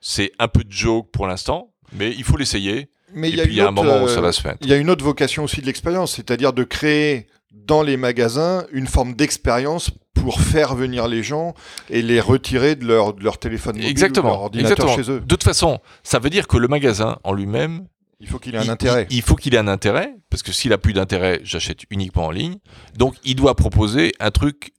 [0.00, 2.90] C'est un peu de joke pour l'instant, mais il faut l'essayer.
[3.12, 4.56] Mais il y, a un moment où ça va se faire.
[4.60, 7.26] Il y a une autre vocation aussi de l'expérience, c'est-à-dire de créer
[7.66, 11.54] dans les magasins une forme d'expérience pour faire venir les gens
[11.90, 15.20] et les retirer de leur, de leur téléphone mobile exactement, ou leur ordinateur chez eux.
[15.20, 17.86] De toute façon, ça veut dire que le magasin en lui-même,
[18.20, 19.06] il faut qu'il ait un intérêt.
[19.10, 22.30] Il, faut qu'il ait un intérêt, parce que s'il a plus d'intérêt, j'achète uniquement en
[22.32, 22.56] ligne.
[22.96, 24.72] Donc, il doit proposer un truc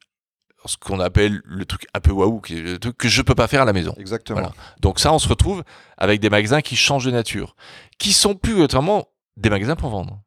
[0.65, 3.61] ce qu'on appelle le truc un peu waouh, le truc que je peux pas faire
[3.61, 3.93] à la maison.
[3.97, 4.51] Exactement.
[4.81, 5.63] Donc ça, on se retrouve
[5.97, 7.55] avec des magasins qui changent de nature,
[7.97, 10.21] qui sont plus autrement des magasins pour vendre.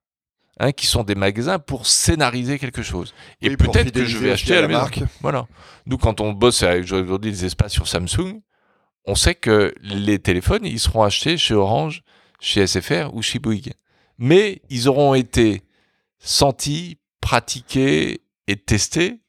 [0.60, 3.14] Hein, qui sont des magasins pour scénariser quelque chose.
[3.40, 5.00] Et peut-être que je vais acheter à la, marque.
[5.22, 5.46] Voilà.
[5.86, 8.42] Nous, quand on bosse avec aujourd'hui des espaces sur Samsung,
[9.06, 12.02] on sait que les téléphones, ils seront achetés chez Orange,
[12.38, 13.72] chez SFR ou chez Bouygues.
[14.18, 15.62] Mais ils auront été
[16.18, 19.20] sentis, pratiqués et testés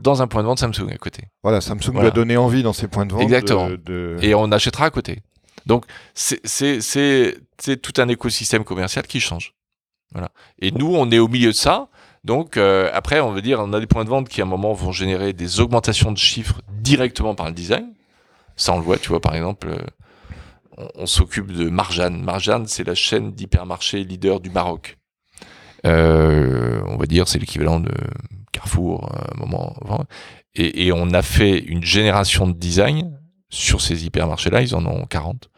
[0.00, 1.24] dans un point de vente Samsung à côté.
[1.42, 3.22] Voilà, Samsung va donner envie dans ses points de vente.
[3.22, 3.68] Exactement.
[4.22, 5.22] Et on achètera à côté.
[5.66, 6.80] Donc, c'est
[7.82, 9.54] tout un écosystème commercial qui change.
[10.60, 11.88] Et nous, on est au milieu de ça.
[12.24, 14.48] Donc, euh, après, on veut dire, on a des points de vente qui, à un
[14.48, 17.92] moment, vont générer des augmentations de chiffres directement par le design.
[18.56, 22.22] Ça, on le voit, tu vois, par exemple, euh, on, s'occupe de Marjane.
[22.22, 24.98] Marjane, c'est la chaîne d'hypermarché leader du Maroc.
[25.86, 27.92] Euh, on va dire, c'est l'équivalent de
[28.52, 29.74] Carrefour, un moment.
[30.54, 33.16] Et, on a fait une génération de design
[33.48, 35.48] sur ces hypermarchés-là, ils en ont 40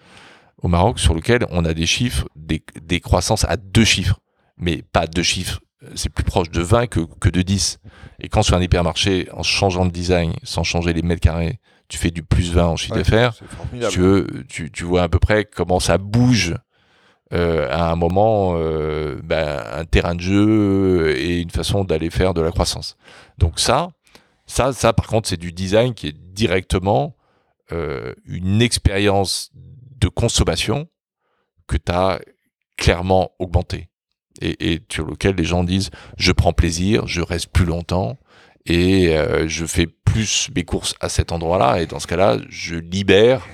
[0.63, 4.21] au Maroc, sur lequel on a des chiffres, des, croissances à deux chiffres,
[4.61, 5.61] mais pas deux chiffres,
[5.95, 7.81] c'est plus proche de 20 que, que de 10.
[8.21, 11.99] Et quand sur un hypermarché, en changeant de design, sans changer les mètres carrés, tu
[11.99, 13.35] fais du plus 20 en chiffre d'affaires,
[14.49, 16.55] tu, tu, vois à peu près comment ça bouge
[17.33, 22.35] euh, à un moment euh, ben, un terrain de jeu et une façon d'aller faire
[22.35, 22.97] de la croissance.
[23.39, 23.91] Donc ça,
[24.47, 27.17] ça, ça par contre, c'est du design qui est directement
[27.73, 30.89] euh, une expérience de consommation
[31.67, 32.21] que tu as
[32.77, 33.89] clairement augmenté
[34.41, 38.19] et, sur lequel les gens disent je prends plaisir, je reste plus longtemps
[38.67, 39.17] et
[39.47, 43.47] je fais plus mes courses à cet endroit-là et dans ce cas-là, je libère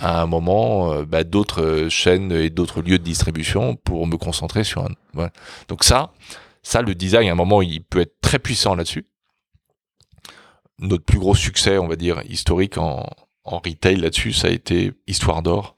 [0.00, 4.16] à un moment euh, bah, d'autres euh, chaînes et d'autres lieux de distribution pour me
[4.16, 5.30] concentrer sur un.
[5.68, 6.12] Donc ça,
[6.62, 9.06] ça le design à un moment il peut être très puissant là-dessus.
[10.78, 13.08] Notre plus gros succès, on va dire historique en,
[13.44, 15.76] en retail là-dessus, ça a été Histoire d'or.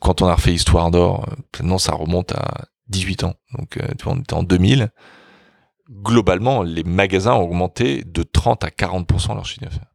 [0.00, 3.34] Quand on a refait Histoire d'or, maintenant euh, ça remonte à 18 ans.
[3.56, 4.90] Donc vois, on était en 2000.
[5.90, 9.88] Globalement, les magasins ont augmenté de 30 à 40% leur chiffre d'affaires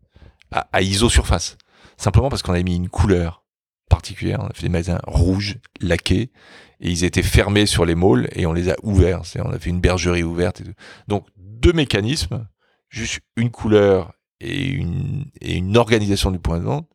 [0.52, 1.58] à, à ISO surface.
[1.98, 3.44] Simplement parce qu'on a mis une couleur,
[3.90, 4.40] particulière.
[4.42, 6.32] On a fait des magasins rouges, laqués,
[6.80, 9.22] et ils étaient fermés sur les malls et on les a ouverts.
[9.38, 10.62] On a fait une bergerie ouverte.
[11.08, 12.48] Donc deux mécanismes,
[12.90, 16.90] juste une couleur et une, et une organisation du point de vente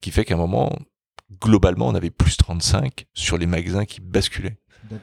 [0.00, 0.76] qui fait qu'à un moment,
[1.40, 4.58] globalement, on avait plus 35 sur les magasins qui basculaient.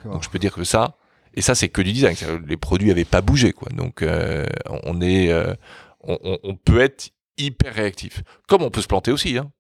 [0.05, 0.97] Donc je peux dire que ça,
[1.33, 2.15] et ça c'est que du design,
[2.47, 3.69] les produits n'avaient pas bougé quoi.
[3.69, 4.45] Donc euh,
[4.83, 5.53] on est, euh,
[6.01, 8.23] on, on, peut être hyper réactif.
[8.47, 9.37] Comme on peut se planter aussi.
[9.37, 9.51] Hein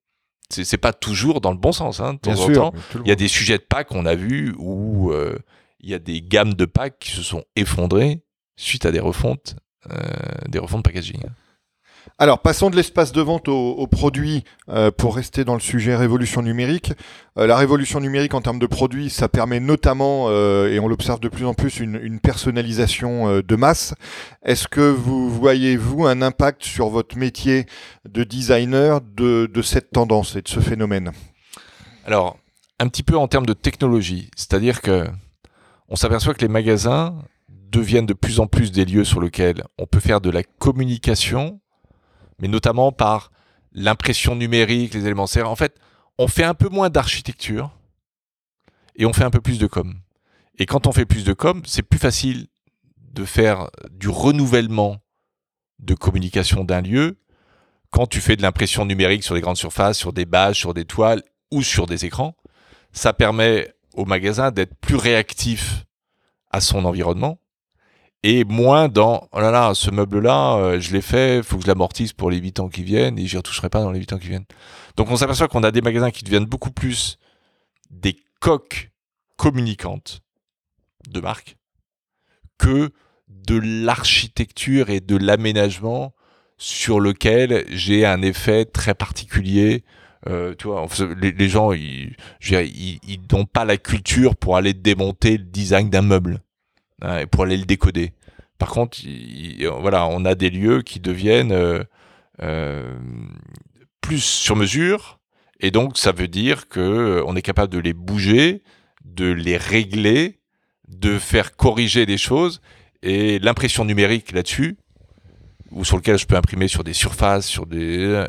[0.49, 1.99] c'est pas toujours dans le bon sens.
[1.99, 4.55] Hein, de temps en temps, il y a des sujets de packs qu'on a vus
[4.57, 5.37] où euh,
[5.81, 8.23] il y a des gammes de packs qui se sont effondrées
[8.55, 9.57] suite à des refontes,
[10.47, 11.21] des refontes packaging.
[12.19, 16.41] Alors, passons de l'espace de vente aux, produits euh, pour rester dans le sujet révolution
[16.41, 16.93] numérique.
[17.37, 21.19] Euh, la révolution numérique en termes de produits, ça permet notamment, euh, et on l'observe
[21.19, 23.93] de plus en plus, une, personnalisation de masse.
[24.43, 27.65] Est-ce que vous voyez, vous, un impact sur votre métier
[28.09, 31.11] de designer de, de cette tendance et de ce phénomène?
[32.05, 32.37] Alors,
[32.79, 35.05] un petit peu en termes de technologie, c'est-à-dire que
[35.89, 37.15] on s'aperçoit que les magasins
[37.49, 41.59] deviennent de plus en plus des lieux sur lesquels on peut faire de la communication
[42.39, 43.31] mais notamment par
[43.71, 45.47] l'impression numérique, les éléments serrés.
[45.47, 45.75] En fait,
[46.17, 47.71] on fait un peu moins d'architecture
[48.95, 49.95] et on fait un peu plus de com.
[50.57, 52.47] Et quand on fait plus de com, c'est plus facile
[52.97, 54.97] de faire du renouvellement
[55.79, 57.19] de communication d'un lieu
[57.91, 60.85] quand tu fais de l'impression numérique sur des grandes surfaces, sur des bâches, sur des
[60.85, 62.35] toiles ou sur des écrans.
[62.91, 65.85] Ça permet au magasin d'être plus réactif
[66.51, 67.39] à son environnement
[68.23, 71.67] et moins dans oh là là, ce meuble-là, euh, je l'ai fait, faut que je
[71.67, 74.17] l'amortisse pour les 8 ans qui viennent et j'y retoucherai pas dans les 8 ans
[74.17, 74.45] qui viennent.
[74.95, 77.19] Donc on s'aperçoit qu'on a des magasins qui deviennent beaucoup plus
[77.89, 78.91] des coques
[79.37, 80.21] communicantes
[81.09, 81.57] de marque
[82.57, 82.89] que
[83.27, 86.13] de l'architecture et de l'aménagement
[86.57, 89.83] sur lequel j'ai un effet très particulier.
[90.27, 90.87] Euh, tu vois,
[91.21, 92.15] les, gens, ils
[93.31, 96.41] n'ont pas la culture pour aller démonter le design d'un meuble
[97.01, 98.13] hein, pour aller le décoder.
[98.57, 98.97] Par contre,
[99.81, 101.83] voilà, on a des lieux qui deviennent euh,
[102.41, 102.97] euh,
[104.01, 105.19] plus sur mesure,
[105.59, 108.63] et donc ça veut dire que on est capable de les bouger,
[109.05, 110.39] de les régler,
[110.87, 112.61] de faire corriger des choses,
[113.03, 114.77] et l'impression numérique là-dessus,
[115.71, 118.25] ou sur lequel je peux imprimer sur des surfaces, sur des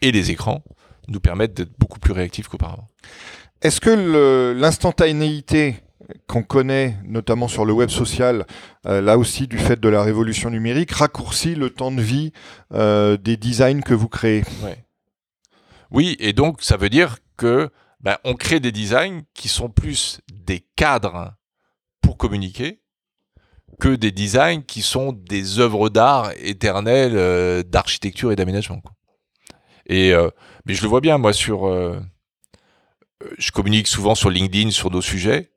[0.00, 0.64] et les écrans,
[1.08, 2.88] nous permettent d'être beaucoup plus réactifs qu'auparavant.
[3.62, 5.76] Est-ce que l'instantanéité
[6.26, 8.46] qu'on connaît, notamment sur le web social,
[8.86, 12.32] euh, là aussi du fait de la révolution numérique, raccourcit le temps de vie
[12.72, 14.44] euh, des designs que vous créez.
[15.90, 20.20] Oui, et donc ça veut dire que ben, on crée des designs qui sont plus
[20.32, 21.34] des cadres
[22.00, 22.80] pour communiquer
[23.80, 28.82] que des designs qui sont des œuvres d'art éternelles euh, d'architecture et d'aménagement.
[29.86, 30.12] Et
[30.64, 31.66] mais je le vois bien moi sur,
[33.36, 35.51] je communique souvent sur LinkedIn sur nos sujets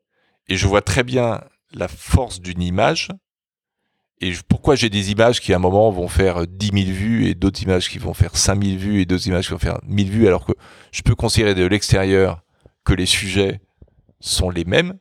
[0.48, 1.40] et je vois très bien
[1.72, 3.08] la force d'une image.
[4.20, 7.34] Et pourquoi j'ai des images qui à un moment vont faire 10 000 vues et
[7.34, 10.10] d'autres images qui vont faire 5 000 vues et d'autres images qui vont faire 1000
[10.10, 10.52] vues alors que
[10.90, 12.42] je peux considérer de l'extérieur
[12.84, 13.60] que les sujets
[14.20, 14.98] sont les mêmes.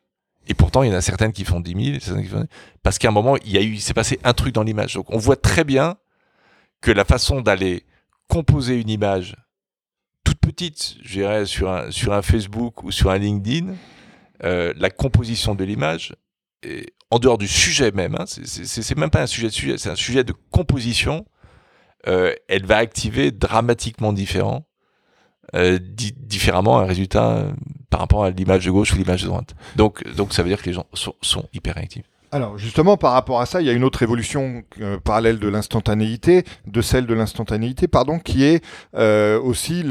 [0.48, 2.44] Et pourtant, il y en a certaines qui font 10 000,
[2.84, 4.94] parce qu'à un moment, il y a eu, s'est passé un truc dans l'image.
[4.94, 5.96] Donc, on voit très bien
[6.82, 7.84] que la façon d'aller
[8.28, 9.36] composer une image
[10.24, 13.74] toute petite, je dirais, sur un Facebook ou sur un LinkedIn,
[14.44, 16.14] euh, la composition de l'image,
[17.12, 19.96] en dehors du sujet même, hein, c'est même pas un sujet de sujet, c'est un
[19.96, 21.26] sujet de composition,
[22.08, 24.68] euh, elle va activer dramatiquement différent,
[25.56, 27.46] euh, différemment un résultat
[27.90, 29.54] par rapport à l'image de gauche ou l'image de droite.
[29.76, 32.06] Donc, donc ça veut dire que les gens sont, hyper réactifs.
[32.32, 34.64] Alors justement, par rapport à ça, il y a une autre évolution
[35.04, 38.64] parallèle de l'instantanéité, de celle de l'instantanéité, pardon, qui est
[39.38, 39.84] aussi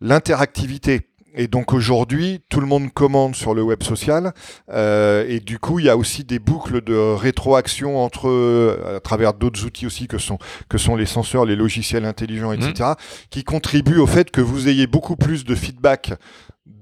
[0.00, 1.11] l'interactivité.
[1.34, 4.32] Et donc aujourd'hui, tout le monde commande sur le web social.
[4.70, 9.00] Euh, et du coup, il y a aussi des boucles de rétroaction entre, euh, à
[9.00, 12.94] travers d'autres outils aussi que sont, que sont les senseurs, les logiciels intelligents, etc., mmh.
[13.30, 16.12] qui contribuent au fait que vous ayez beaucoup plus de feedback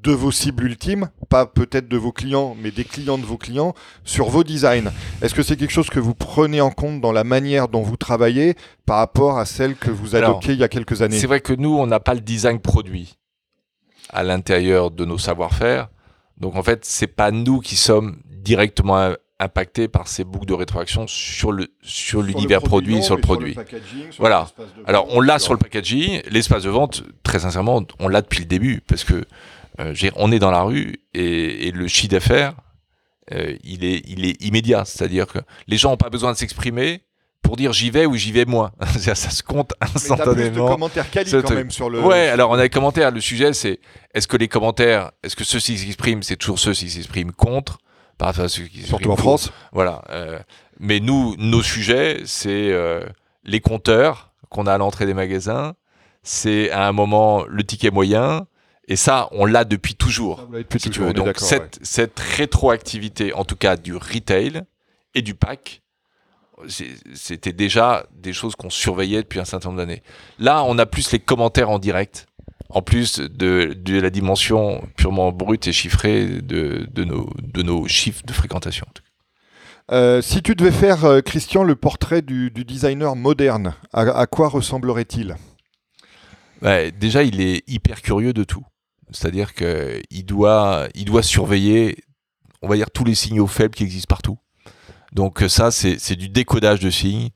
[0.03, 3.75] de vos cibles ultimes, pas peut-être de vos clients, mais des clients de vos clients,
[4.05, 4.91] sur vos designs.
[5.23, 7.97] Est-ce que c'est quelque chose que vous prenez en compte dans la manière dont vous
[7.97, 8.55] travaillez
[8.87, 11.19] par rapport à celle que vous adoptiez il y a quelques années?
[11.19, 13.20] C'est vrai que nous, on n'a pas le design produit
[14.13, 15.89] à l'intérieur de nos savoir-faire.
[16.39, 21.07] Donc en fait, c'est pas nous qui sommes directement impactés par ces boucles de rétroaction
[21.07, 23.57] sur le sur l'univers produit, sur le produit.
[24.19, 24.49] voilà.
[24.87, 27.03] Alors on l'a sur le packaging, l'espace de vente.
[27.23, 29.25] Très sincèrement, on l'a depuis le début parce que
[29.81, 32.55] euh, on est dans la rue et, le chiffre d'affaires,
[33.33, 34.85] euh, il est il est immédiat.
[34.85, 37.03] C'est-à-dire que les gens n'ont pas besoin de s'exprimer
[37.43, 38.73] pour dire j'y vais ou j'y vais moins.
[38.99, 40.35] ça, se compte instantanément.
[40.35, 42.01] Mais as plus de commentaires quali quand même sur le.
[42.01, 43.11] Ouais, alors on a les commentaires.
[43.11, 43.81] Le sujet, c'est
[44.15, 47.79] est-ce que les commentaires, est-ce que ceux qui s'expriment, c'est toujours ceux qui s'expriment contre,
[48.19, 49.53] par rapport à ceux qui Surtout en France.
[49.73, 50.03] Voilà.
[50.11, 50.39] Euh,
[50.79, 53.05] mais nous, nos sujets, c'est euh,
[53.45, 55.75] les compteurs qu'on a à l'entrée des magasins.
[56.23, 58.47] C'est à un moment le ticket moyen.
[58.89, 60.49] Et ça, on l'a depuis toujours.
[60.77, 61.13] si tu veux.
[61.13, 64.63] Donc cette, cette rétroactivité, en tout cas du retail
[65.15, 65.83] et du pack,
[66.69, 70.03] c'était déjà des choses qu'on surveillait depuis un certain nombre d'années.
[70.39, 72.27] Là, on a plus les commentaires en direct,
[72.69, 76.87] en plus de, la dimension purement brute et chiffrée de,
[77.63, 78.87] nos, chiffres de fréquentation.
[79.93, 85.37] Euh, si tu devais faire, euh, Christian, le portrait du, designer moderne, à, quoi ressemblerait-il?
[86.99, 88.65] Déjà, il est hyper curieux de tout.
[89.11, 91.97] C'est-à-dire qu'il doit, il doit surveiller,
[92.63, 94.39] on va dire, tous les signaux faibles qui existent partout.
[95.13, 97.31] Donc euh, ça, c'est du décodage de signes.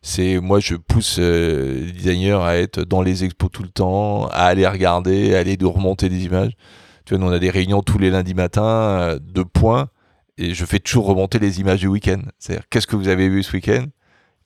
[0.00, 4.28] C'est moi, je pousse euh, les designers à être dans les expos tout le temps,
[4.28, 6.52] à aller regarder, à aller de remonter des images.
[7.04, 9.88] Tu vois, nous, on a des réunions tous les lundis matins euh, de points
[10.36, 12.20] et je fais toujours remonter les images du week-end.
[12.38, 13.86] C'est-à-dire, qu'est-ce que vous avez vu ce week-end?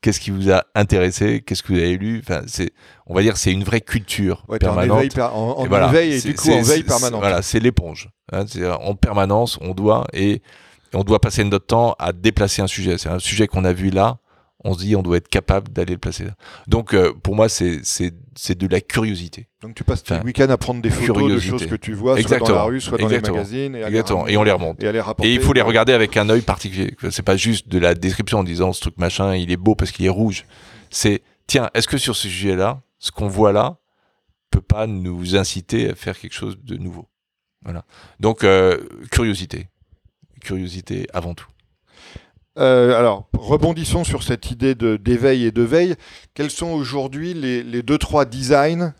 [0.01, 1.43] Qu'est-ce qui vous a intéressé?
[1.43, 2.23] Qu'est-ce que vous avez lu?
[2.25, 2.73] Enfin, c'est,
[3.07, 5.17] on va dire, c'est une vraie culture permanente.
[5.19, 7.21] En, éveil, et, du coup en veille permanente.
[7.21, 8.09] Voilà, c'est l'éponge.
[8.33, 8.45] Hein,
[8.81, 10.43] en permanence, on doit et
[10.95, 12.99] on doit passer notre temps à déplacer un sujet.
[12.99, 14.19] C'est un sujet qu'on a vu là,
[14.65, 16.35] on se dit on doit être capable d'aller le placer là.
[16.67, 19.49] Donc euh, pour moi c'est de la curiosité.
[19.61, 22.39] Donc tu passes le week-end à prendre des photos de choses que tu vois soit
[22.39, 24.27] dans la rue, soit dans les magazines et, Exactement.
[24.29, 24.83] et on les remonte.
[24.83, 26.95] Et, et il faut les regarder avec un œil particulier.
[27.11, 29.91] C'est pas juste de la description en disant ce truc machin, il est beau parce
[29.91, 30.45] qu'il est rouge.
[30.91, 33.79] C'est tiens, est-ce que sur ce sujet-là, ce qu'on voit là
[34.51, 37.09] peut pas nous inciter à faire quelque chose de nouveau?
[37.65, 37.85] Voilà.
[38.21, 38.79] Donc euh,
[39.11, 39.69] curiosité,
[40.43, 41.47] curiosité avant tout.
[42.59, 45.95] Euh, alors, rebondissons sur cette idée d'éveil et de veille.
[46.35, 48.93] Quels sont aujourd'hui les, les, deux, trois designs,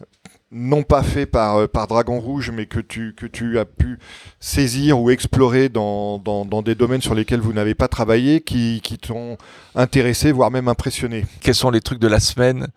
[0.51, 3.99] non pas faits par, euh, par Dragon Rouge, mais que tu, que tu as pu
[4.41, 8.81] saisir ou explorer dans, dans, dans des domaines sur lesquels vous n'avez pas travaillé, qui,
[8.83, 9.37] qui t'ont
[9.75, 11.27] intéressé, voire même impressionné?
[11.43, 12.69] Quels sont les trucs de la semaine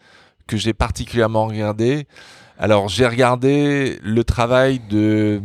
[0.45, 2.05] que j'ai particulièrement regardé?
[2.57, 5.41] Alors, j'ai regardé le travail de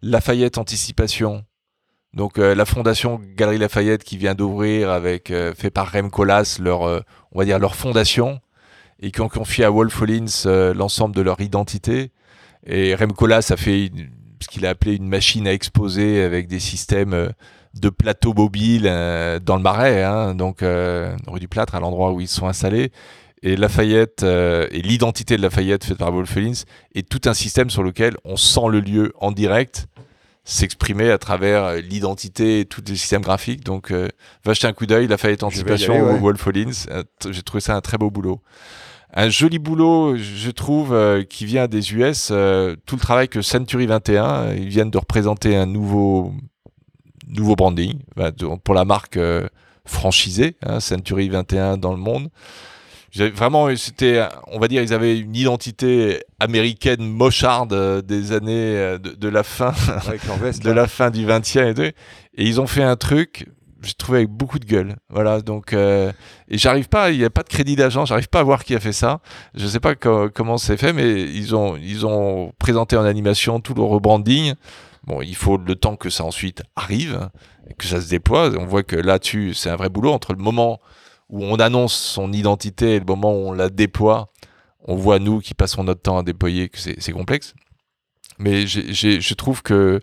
[0.00, 1.44] Lafayette Anticipation
[2.12, 6.58] donc euh, la fondation Galerie Lafayette qui vient d'ouvrir avec euh, fait par Rem Koolhaas
[6.60, 7.00] leur euh,
[7.30, 8.40] on va dire leur fondation
[9.00, 12.10] et qui ont confié à Wolf Hollins l'ensemble de leur identité.
[12.66, 13.90] Et Rem Koolhaas a fait
[14.40, 17.32] ce qu'il a appelé une machine à exposer avec des systèmes
[17.80, 22.28] de plateaux mobiles dans le Marais hein, donc rue du Plâtre à l'endroit où ils
[22.28, 22.92] sont installés.
[23.42, 27.82] Et Lafayette et l'identité de Lafayette faite par Wolf Hollins est tout un système sur
[27.82, 29.88] lequel on sent le lieu en direct
[30.44, 33.64] s'exprimer à travers euh, l'identité et tous les systèmes graphiques.
[33.64, 34.08] Donc, euh,
[34.44, 36.86] va jeter un coup d'œil, Lafayette Anticipation ou Wolf Hollins.
[36.90, 38.40] Euh, j'ai trouvé ça un très beau boulot.
[39.12, 40.96] Un joli boulot, je trouve,
[41.28, 42.28] qui vient des US.
[42.28, 46.32] tout le travail que Century 21, ils viennent de représenter un nouveau,
[47.26, 47.98] nouveau branding
[48.62, 49.18] pour la marque
[49.84, 52.30] franchisée, hein, Century 21 dans le monde
[53.16, 58.98] vraiment, c'était, on va dire, ils avaient une identité américaine mocharde euh, des années euh,
[58.98, 61.94] de, la fin, de la fin du 20e et, et
[62.44, 63.46] ils ont fait un truc,
[63.82, 64.96] j'ai trouvé avec beaucoup de gueule.
[65.08, 66.12] Voilà, donc euh,
[66.48, 68.74] et j'arrive pas, il n'y a pas de crédit d'agent, j'arrive pas à voir qui
[68.74, 69.20] a fait ça.
[69.54, 73.74] Je sais pas comment c'est fait, mais ils ont ils ont présenté en animation tout
[73.74, 74.54] le rebranding.
[75.04, 77.30] Bon, il faut le temps que ça ensuite arrive,
[77.78, 78.50] que ça se déploie.
[78.58, 80.78] On voit que là-dessus, c'est un vrai boulot entre le moment
[81.30, 84.32] où on annonce son identité et le moment où on la déploie,
[84.84, 87.54] on voit nous qui passons notre temps à déployer que c'est complexe.
[88.38, 90.00] Mais je trouve que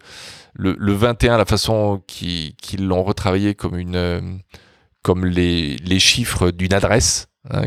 [0.53, 4.21] le, le 21, la façon qu'ils l'ont retravaillé comme euh,
[5.23, 7.63] les, chiffres d'une adresse, hein,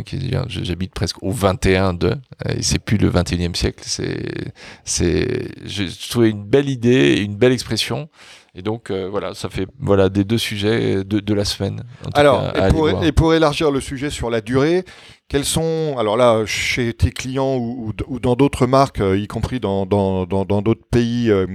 [0.48, 2.16] j'habite presque au 21 de,
[2.48, 3.82] et c'est plus le 21e siècle.
[3.86, 4.52] C'est,
[4.84, 8.08] c'est, je trouvais une belle idée, une belle expression.
[8.54, 11.82] Et donc euh, voilà, ça fait voilà des deux sujets de, de la semaine.
[12.14, 14.84] Alors, et, pour, et, pour, élargir le sujet sur la durée,
[15.30, 19.60] quels sont, alors là, chez tes clients ou, ou, dans d'autres marques, euh, y compris
[19.60, 21.46] dans d'autres dans, dans, pays euh,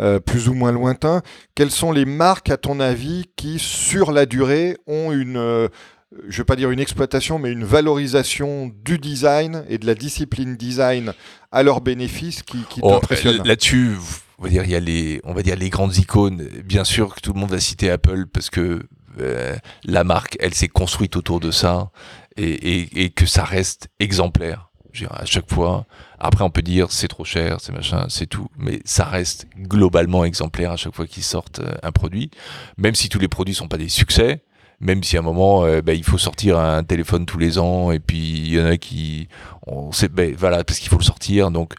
[0.00, 1.22] euh, plus ou moins lointains,
[1.54, 5.68] quelles sont les marques, à ton avis, qui, sur la durée, ont une,
[6.12, 9.94] je ne vais pas dire une exploitation, mais une valorisation du design et de la
[9.94, 11.12] discipline design
[11.52, 13.00] à leur bénéfice qui, qui oh,
[13.44, 13.96] Là-dessus,
[14.38, 16.48] on va dire il y a les on va dire les grandes icônes.
[16.64, 18.86] Bien sûr que tout le monde va citer Apple parce que
[19.20, 21.90] euh, la marque elle s'est construite autour de ça
[22.36, 24.70] et, et, et que ça reste exemplaire.
[24.92, 25.86] Je à chaque fois
[26.18, 30.24] après on peut dire c'est trop cher c'est machin c'est tout mais ça reste globalement
[30.24, 32.30] exemplaire à chaque fois qu'ils sortent euh, un produit
[32.78, 34.42] même si tous les produits sont pas des succès
[34.80, 37.90] même si à un moment euh, bah, il faut sortir un téléphone tous les ans
[37.90, 39.28] et puis il y en a qui
[39.66, 41.74] on sait bah, voilà parce qu'il faut le sortir donc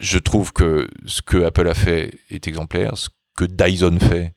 [0.00, 4.34] je trouve que ce que Apple a fait est exemplaire, ce que Dyson fait,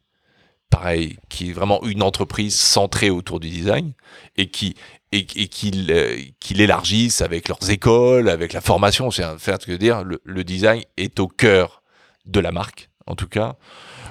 [0.69, 3.93] pareil, qui est vraiment une entreprise centrée autour du design
[4.37, 4.75] et qui
[5.11, 6.17] et, qu'ils euh,
[6.51, 9.11] l'élargissent avec leurs écoles, avec la formation.
[9.11, 10.03] C'est un fait que dire.
[10.03, 11.83] Le, le, design est au cœur
[12.25, 13.57] de la marque, en tout cas.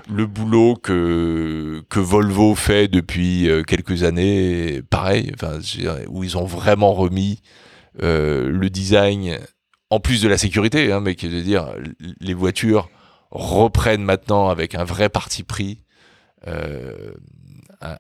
[0.09, 5.32] Le boulot que Volvo fait depuis euh, quelques années, pareil,
[6.09, 7.40] où ils ont vraiment remis
[8.03, 9.38] euh, le design
[9.90, 11.74] en plus de la sécurité, hein, mais qui dire
[12.20, 12.88] les voitures
[13.30, 15.82] reprennent maintenant avec un vrai parti pris,
[16.46, 17.12] euh,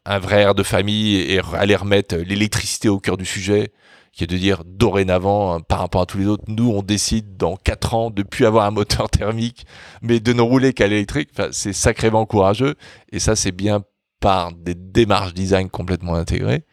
[0.04, 3.72] un, vrai air de famille et aller remettre l'électricité au cœur du sujet,
[4.12, 7.36] qui est de dire dorénavant, hein, par rapport à tous les autres, nous on décide
[7.36, 9.66] dans 4 ans de plus avoir un moteur thermique,
[10.02, 11.30] mais de ne rouler qu'à l'électrique.
[11.32, 12.74] Enfin, c'est sacrément courageux,
[13.12, 13.82] et ça c'est bien
[14.20, 16.64] par des démarches design complètement intégrées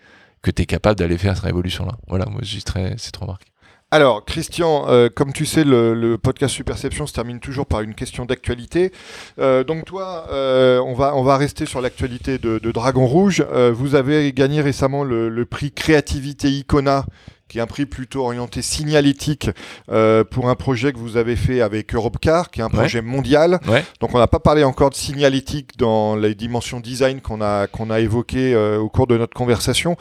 [0.42, 1.98] que tu es capable d'aller faire cette révolution-là.
[2.08, 3.48] Voilà, moi j'y cette remarque.
[3.90, 8.26] Alors, Christian, euh, comme tu sais, le, podcast Superception se termine toujours par une question
[8.26, 8.92] d'actualité.
[9.40, 13.46] Euh, donc toi, euh, on, va, on va rester sur l'actualité de, Dragon Rouge.
[13.74, 17.06] vous avez gagné récemment le, prix Créativité Icona
[17.48, 19.50] qui est un prix plutôt orienté signalétique
[19.86, 23.62] pour un projet que vous avez fait avec Europcar, qui est un projet mondial.
[24.02, 27.90] Donc on n'a pas parlé encore de signalétique dans les dimensions design qu'on a, qu'on
[27.90, 29.96] a évoquées au cours de notre conversation.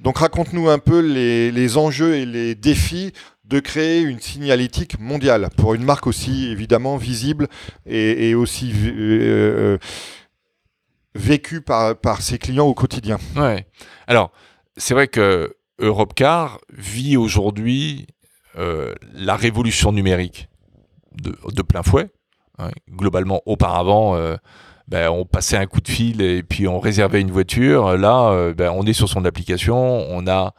[0.00, 3.12] Donc raconte-nous un peu les, enjeux et les défis
[3.44, 7.48] de créer une signalétique mondiale pour une marque aussi évidemment visible
[7.86, 9.78] et, aussi euh, euh,
[11.14, 13.18] vécue par, ses clients au quotidien.
[13.36, 13.66] Ouais.
[14.06, 14.30] Alors,
[14.76, 18.06] c'est vrai que Europcar vit aujourd'hui
[18.56, 20.48] euh, la révolution numérique
[21.22, 22.10] de, plein fouet.
[22.58, 22.70] Hein.
[22.90, 24.16] Globalement, auparavant,
[24.88, 27.96] ben, on passait un coup de fil et puis on réservait une voiture.
[27.96, 30.54] Là, euh, ben, on est sur son application, on a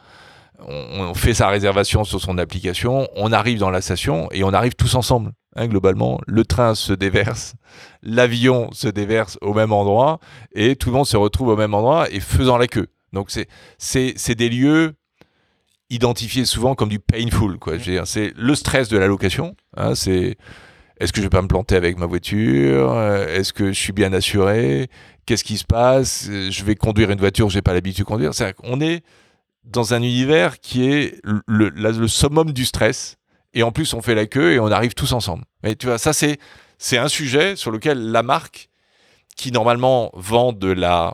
[0.67, 4.75] on, fait sa réservation sur son application, on arrive dans la station et on arrive
[4.75, 5.31] tous ensemble.
[5.55, 7.55] Hein, globalement, le train se déverse,
[8.03, 10.19] l'avion se déverse au même endroit
[10.53, 12.87] et tout le monde se retrouve au même endroit et faisant la queue.
[13.13, 13.31] Donc
[13.79, 14.93] c'est des lieux
[15.89, 17.57] identifiés souvent comme du painful.
[18.05, 19.55] C'est le stress de la location.
[19.75, 20.37] Hein, c'est
[20.99, 22.91] est-ce que je vais pas me planter avec ma voiture?
[22.91, 24.89] Euh, Est-ce que je suis bien assuré?
[25.25, 26.27] Qu'est-ce qui se passe?
[26.27, 28.33] Je vais conduire une voiture que j'ai pas l'habitude de conduire.
[28.33, 29.03] C'est on est
[29.63, 33.17] dans un univers qui est le, le, summum du stress.
[33.53, 35.43] Et en plus, on fait la queue et on arrive tous ensemble.
[35.63, 36.37] Mais tu vois, ça c'est
[36.77, 38.69] c'est un sujet sur lequel la marque,
[39.35, 41.13] qui normalement vend de la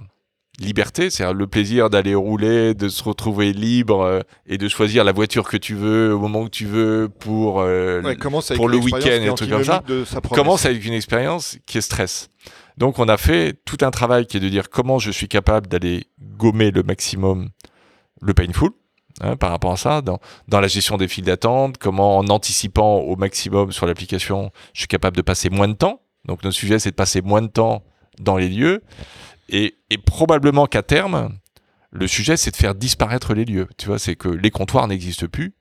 [0.60, 5.12] liberté, c'est le plaisir d'aller rouler, de se retrouver libre euh, et de choisir la
[5.12, 8.02] voiture que tu veux au moment que tu veux pour, euh,
[8.56, 9.84] pour le week-end et trucs comme ça.
[10.32, 12.30] Commence avec une expérience qui est stress.
[12.78, 15.68] Donc on a fait tout un travail qui est de dire comment je suis capable
[15.68, 17.50] d'aller gommer le maximum
[18.22, 18.72] le painful.
[19.22, 22.98] Hein, par rapport à ça, dans, dans la gestion des files d'attente, comment en anticipant
[22.98, 26.02] au maximum sur l'application, je suis capable de passer moins de temps.
[26.26, 27.84] Donc notre sujet, c'est de passer moins de temps
[28.20, 28.84] dans les lieux.
[29.50, 29.76] Et,
[30.06, 31.38] probablement qu'à terme,
[31.92, 33.68] le sujet, c'est de faire disparaître les lieux.
[33.78, 35.54] Tu vois, c'est que les comptoirs n'existent plus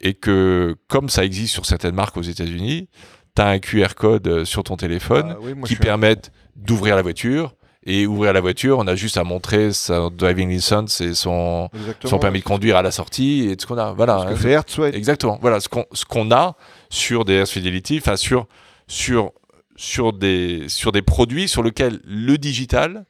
[0.00, 2.88] et que, comme ça existe sur certaines marques aux États-Unis,
[3.34, 6.16] tu as un QR code euh, sur ton téléphone ah qui permet
[6.54, 7.54] d'ouvrir la voiture.
[7.88, 11.70] Et ouvrir la voiture, on a juste à montrer son driving license et son,
[12.04, 13.92] son permis de conduire à la sortie et ce qu'on a.
[13.92, 14.26] Voilà.
[14.36, 15.38] Ce que hein, Exactement.
[15.40, 16.56] Voilà ce qu'on qu'on a
[16.90, 18.48] sur DS Fidelity, enfin sur
[18.88, 19.30] sur
[19.76, 23.06] sur des sur des produits sur lesquels le digital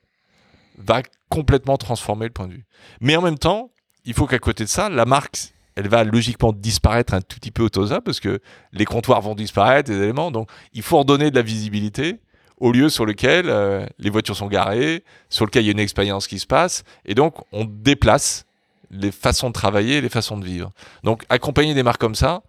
[0.79, 2.66] va complètement transformer le point de vue.
[3.01, 3.70] Mais en même temps,
[4.05, 7.51] il faut qu'à côté de ça, la marque, elle va logiquement disparaître un tout petit
[7.51, 8.41] peu au ça, parce que
[8.72, 10.31] les comptoirs vont disparaître, des éléments.
[10.31, 12.20] Donc, il faut redonner de la visibilité
[12.59, 15.79] au lieu sur lequel euh, les voitures sont garées, sur lequel il y a une
[15.79, 16.85] expérience qui se passe.
[17.05, 18.47] Et donc, on déplace
[18.91, 20.72] les façons de travailler, les façons de vivre.
[21.05, 22.43] Donc, accompagner des marques comme ça,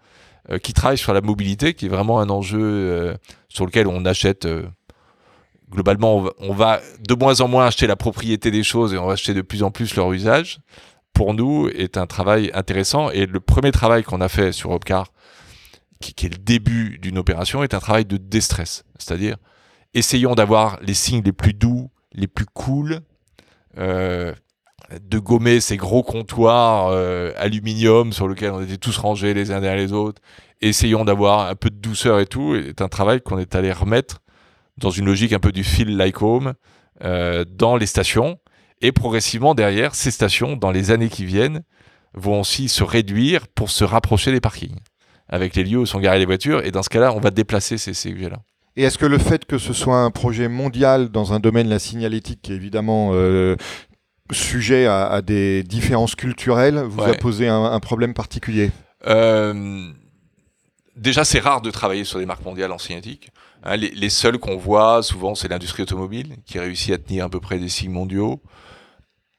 [0.49, 3.15] euh, qui travaillent sur la mobilité, qui est vraiment un enjeu euh,
[3.49, 4.47] sur lequel on achète
[5.71, 9.13] globalement, on va, de moins en moins acheter la propriété des choses et on va
[9.13, 10.59] acheter de plus en plus leur usage.
[11.13, 13.09] Pour nous, est un travail intéressant.
[13.09, 15.07] Et le premier travail qu'on a fait sur Opcar,
[15.99, 18.83] qui, est le début d'une opération, est un travail de déstress.
[18.99, 19.37] C'est-à-dire,
[19.93, 22.99] essayons d'avoir les signes les plus doux, les plus cool,
[23.77, 24.33] euh,
[25.01, 29.59] de gommer ces gros comptoirs euh, aluminium sur lesquels on était tous rangés les uns
[29.59, 30.21] derrière les autres.
[30.61, 32.55] Essayons d'avoir un peu de douceur et tout.
[32.63, 34.21] C'est un travail qu'on est allé remettre
[34.77, 36.53] dans une logique un peu du feel like home
[37.03, 38.37] euh, dans les stations.
[38.81, 41.63] Et progressivement derrière, ces stations, dans les années qui viennent,
[42.13, 44.77] vont aussi se réduire pour se rapprocher des parkings,
[45.29, 46.63] avec les lieux où sont garées les voitures.
[46.65, 48.37] Et dans ce cas-là, on va déplacer ces sujets-là.
[48.75, 51.79] Et est-ce que le fait que ce soit un projet mondial dans un domaine, la
[51.79, 53.55] signalétique, qui est évidemment euh,
[54.31, 58.69] sujet à, des différences culturelles, vous a posé un, problème particulier?
[59.07, 59.91] Euh,
[60.97, 63.29] Déjà, c'est rare de travailler sur des marques mondiales en signalétique.
[63.63, 67.39] Hein, les, seuls qu'on voit souvent, c'est l'industrie automobile qui réussit à tenir à peu
[67.39, 68.41] près des signes mondiaux.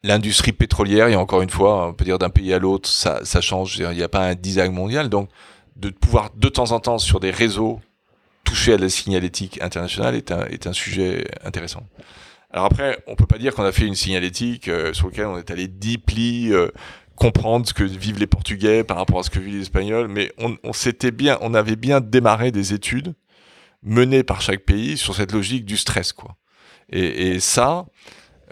[0.05, 3.77] L'industrie pétrolière, et encore une fois, on peut dire d'un pays à l'autre, ça, change.
[3.79, 5.09] Il n'y a pas un design mondial.
[5.09, 5.31] Donc,
[5.75, 7.81] de pouvoir de temps en temps sur des réseaux
[8.45, 11.83] toucher à la signalétique internationale est un, sujet intéressant.
[12.51, 15.37] Alors après, on peut pas dire qu'on a fait une signalétique euh, sur laquelle on
[15.37, 16.69] est allé deeply euh,
[17.19, 20.33] comprendre ce que vivent les Portugais par rapport à ce que vivent les Espagnols, mais
[20.39, 23.15] on, s'était bien, on avait bien démarré des études
[23.83, 26.37] mené par chaque pays sur cette logique du stress, quoi.
[26.91, 27.85] Et, ça,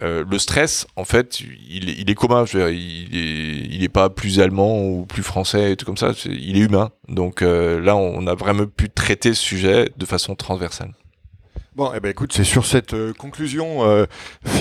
[0.03, 2.45] euh, le stress, en fait, il, est commun.
[2.45, 5.87] Je veux dire, il, est, il est pas plus allemand ou plus français et tout
[5.87, 6.13] comme ça.
[6.27, 6.91] il est humain.
[7.09, 10.93] Donc euh, là, on a vraiment pu traiter ce sujet de façon transversale.
[11.77, 14.07] Bon, eh ben écoute, c'est sur cette euh, conclusion euh,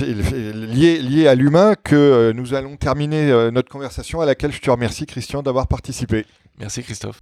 [0.03, 4.59] liée, liée, à l'humain que euh, nous allons terminer euh, notre conversation à laquelle je
[4.59, 6.25] te remercie, Christian, d'avoir participé.
[6.59, 7.17] Merci, Christophe.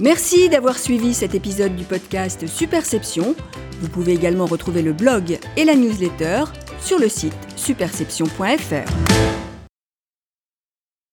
[0.00, 3.34] Merci d'avoir suivi cet épisode du podcast Superception.
[3.80, 6.44] Vous pouvez également retrouver le blog et la newsletter
[6.80, 9.45] sur le site superception.fr.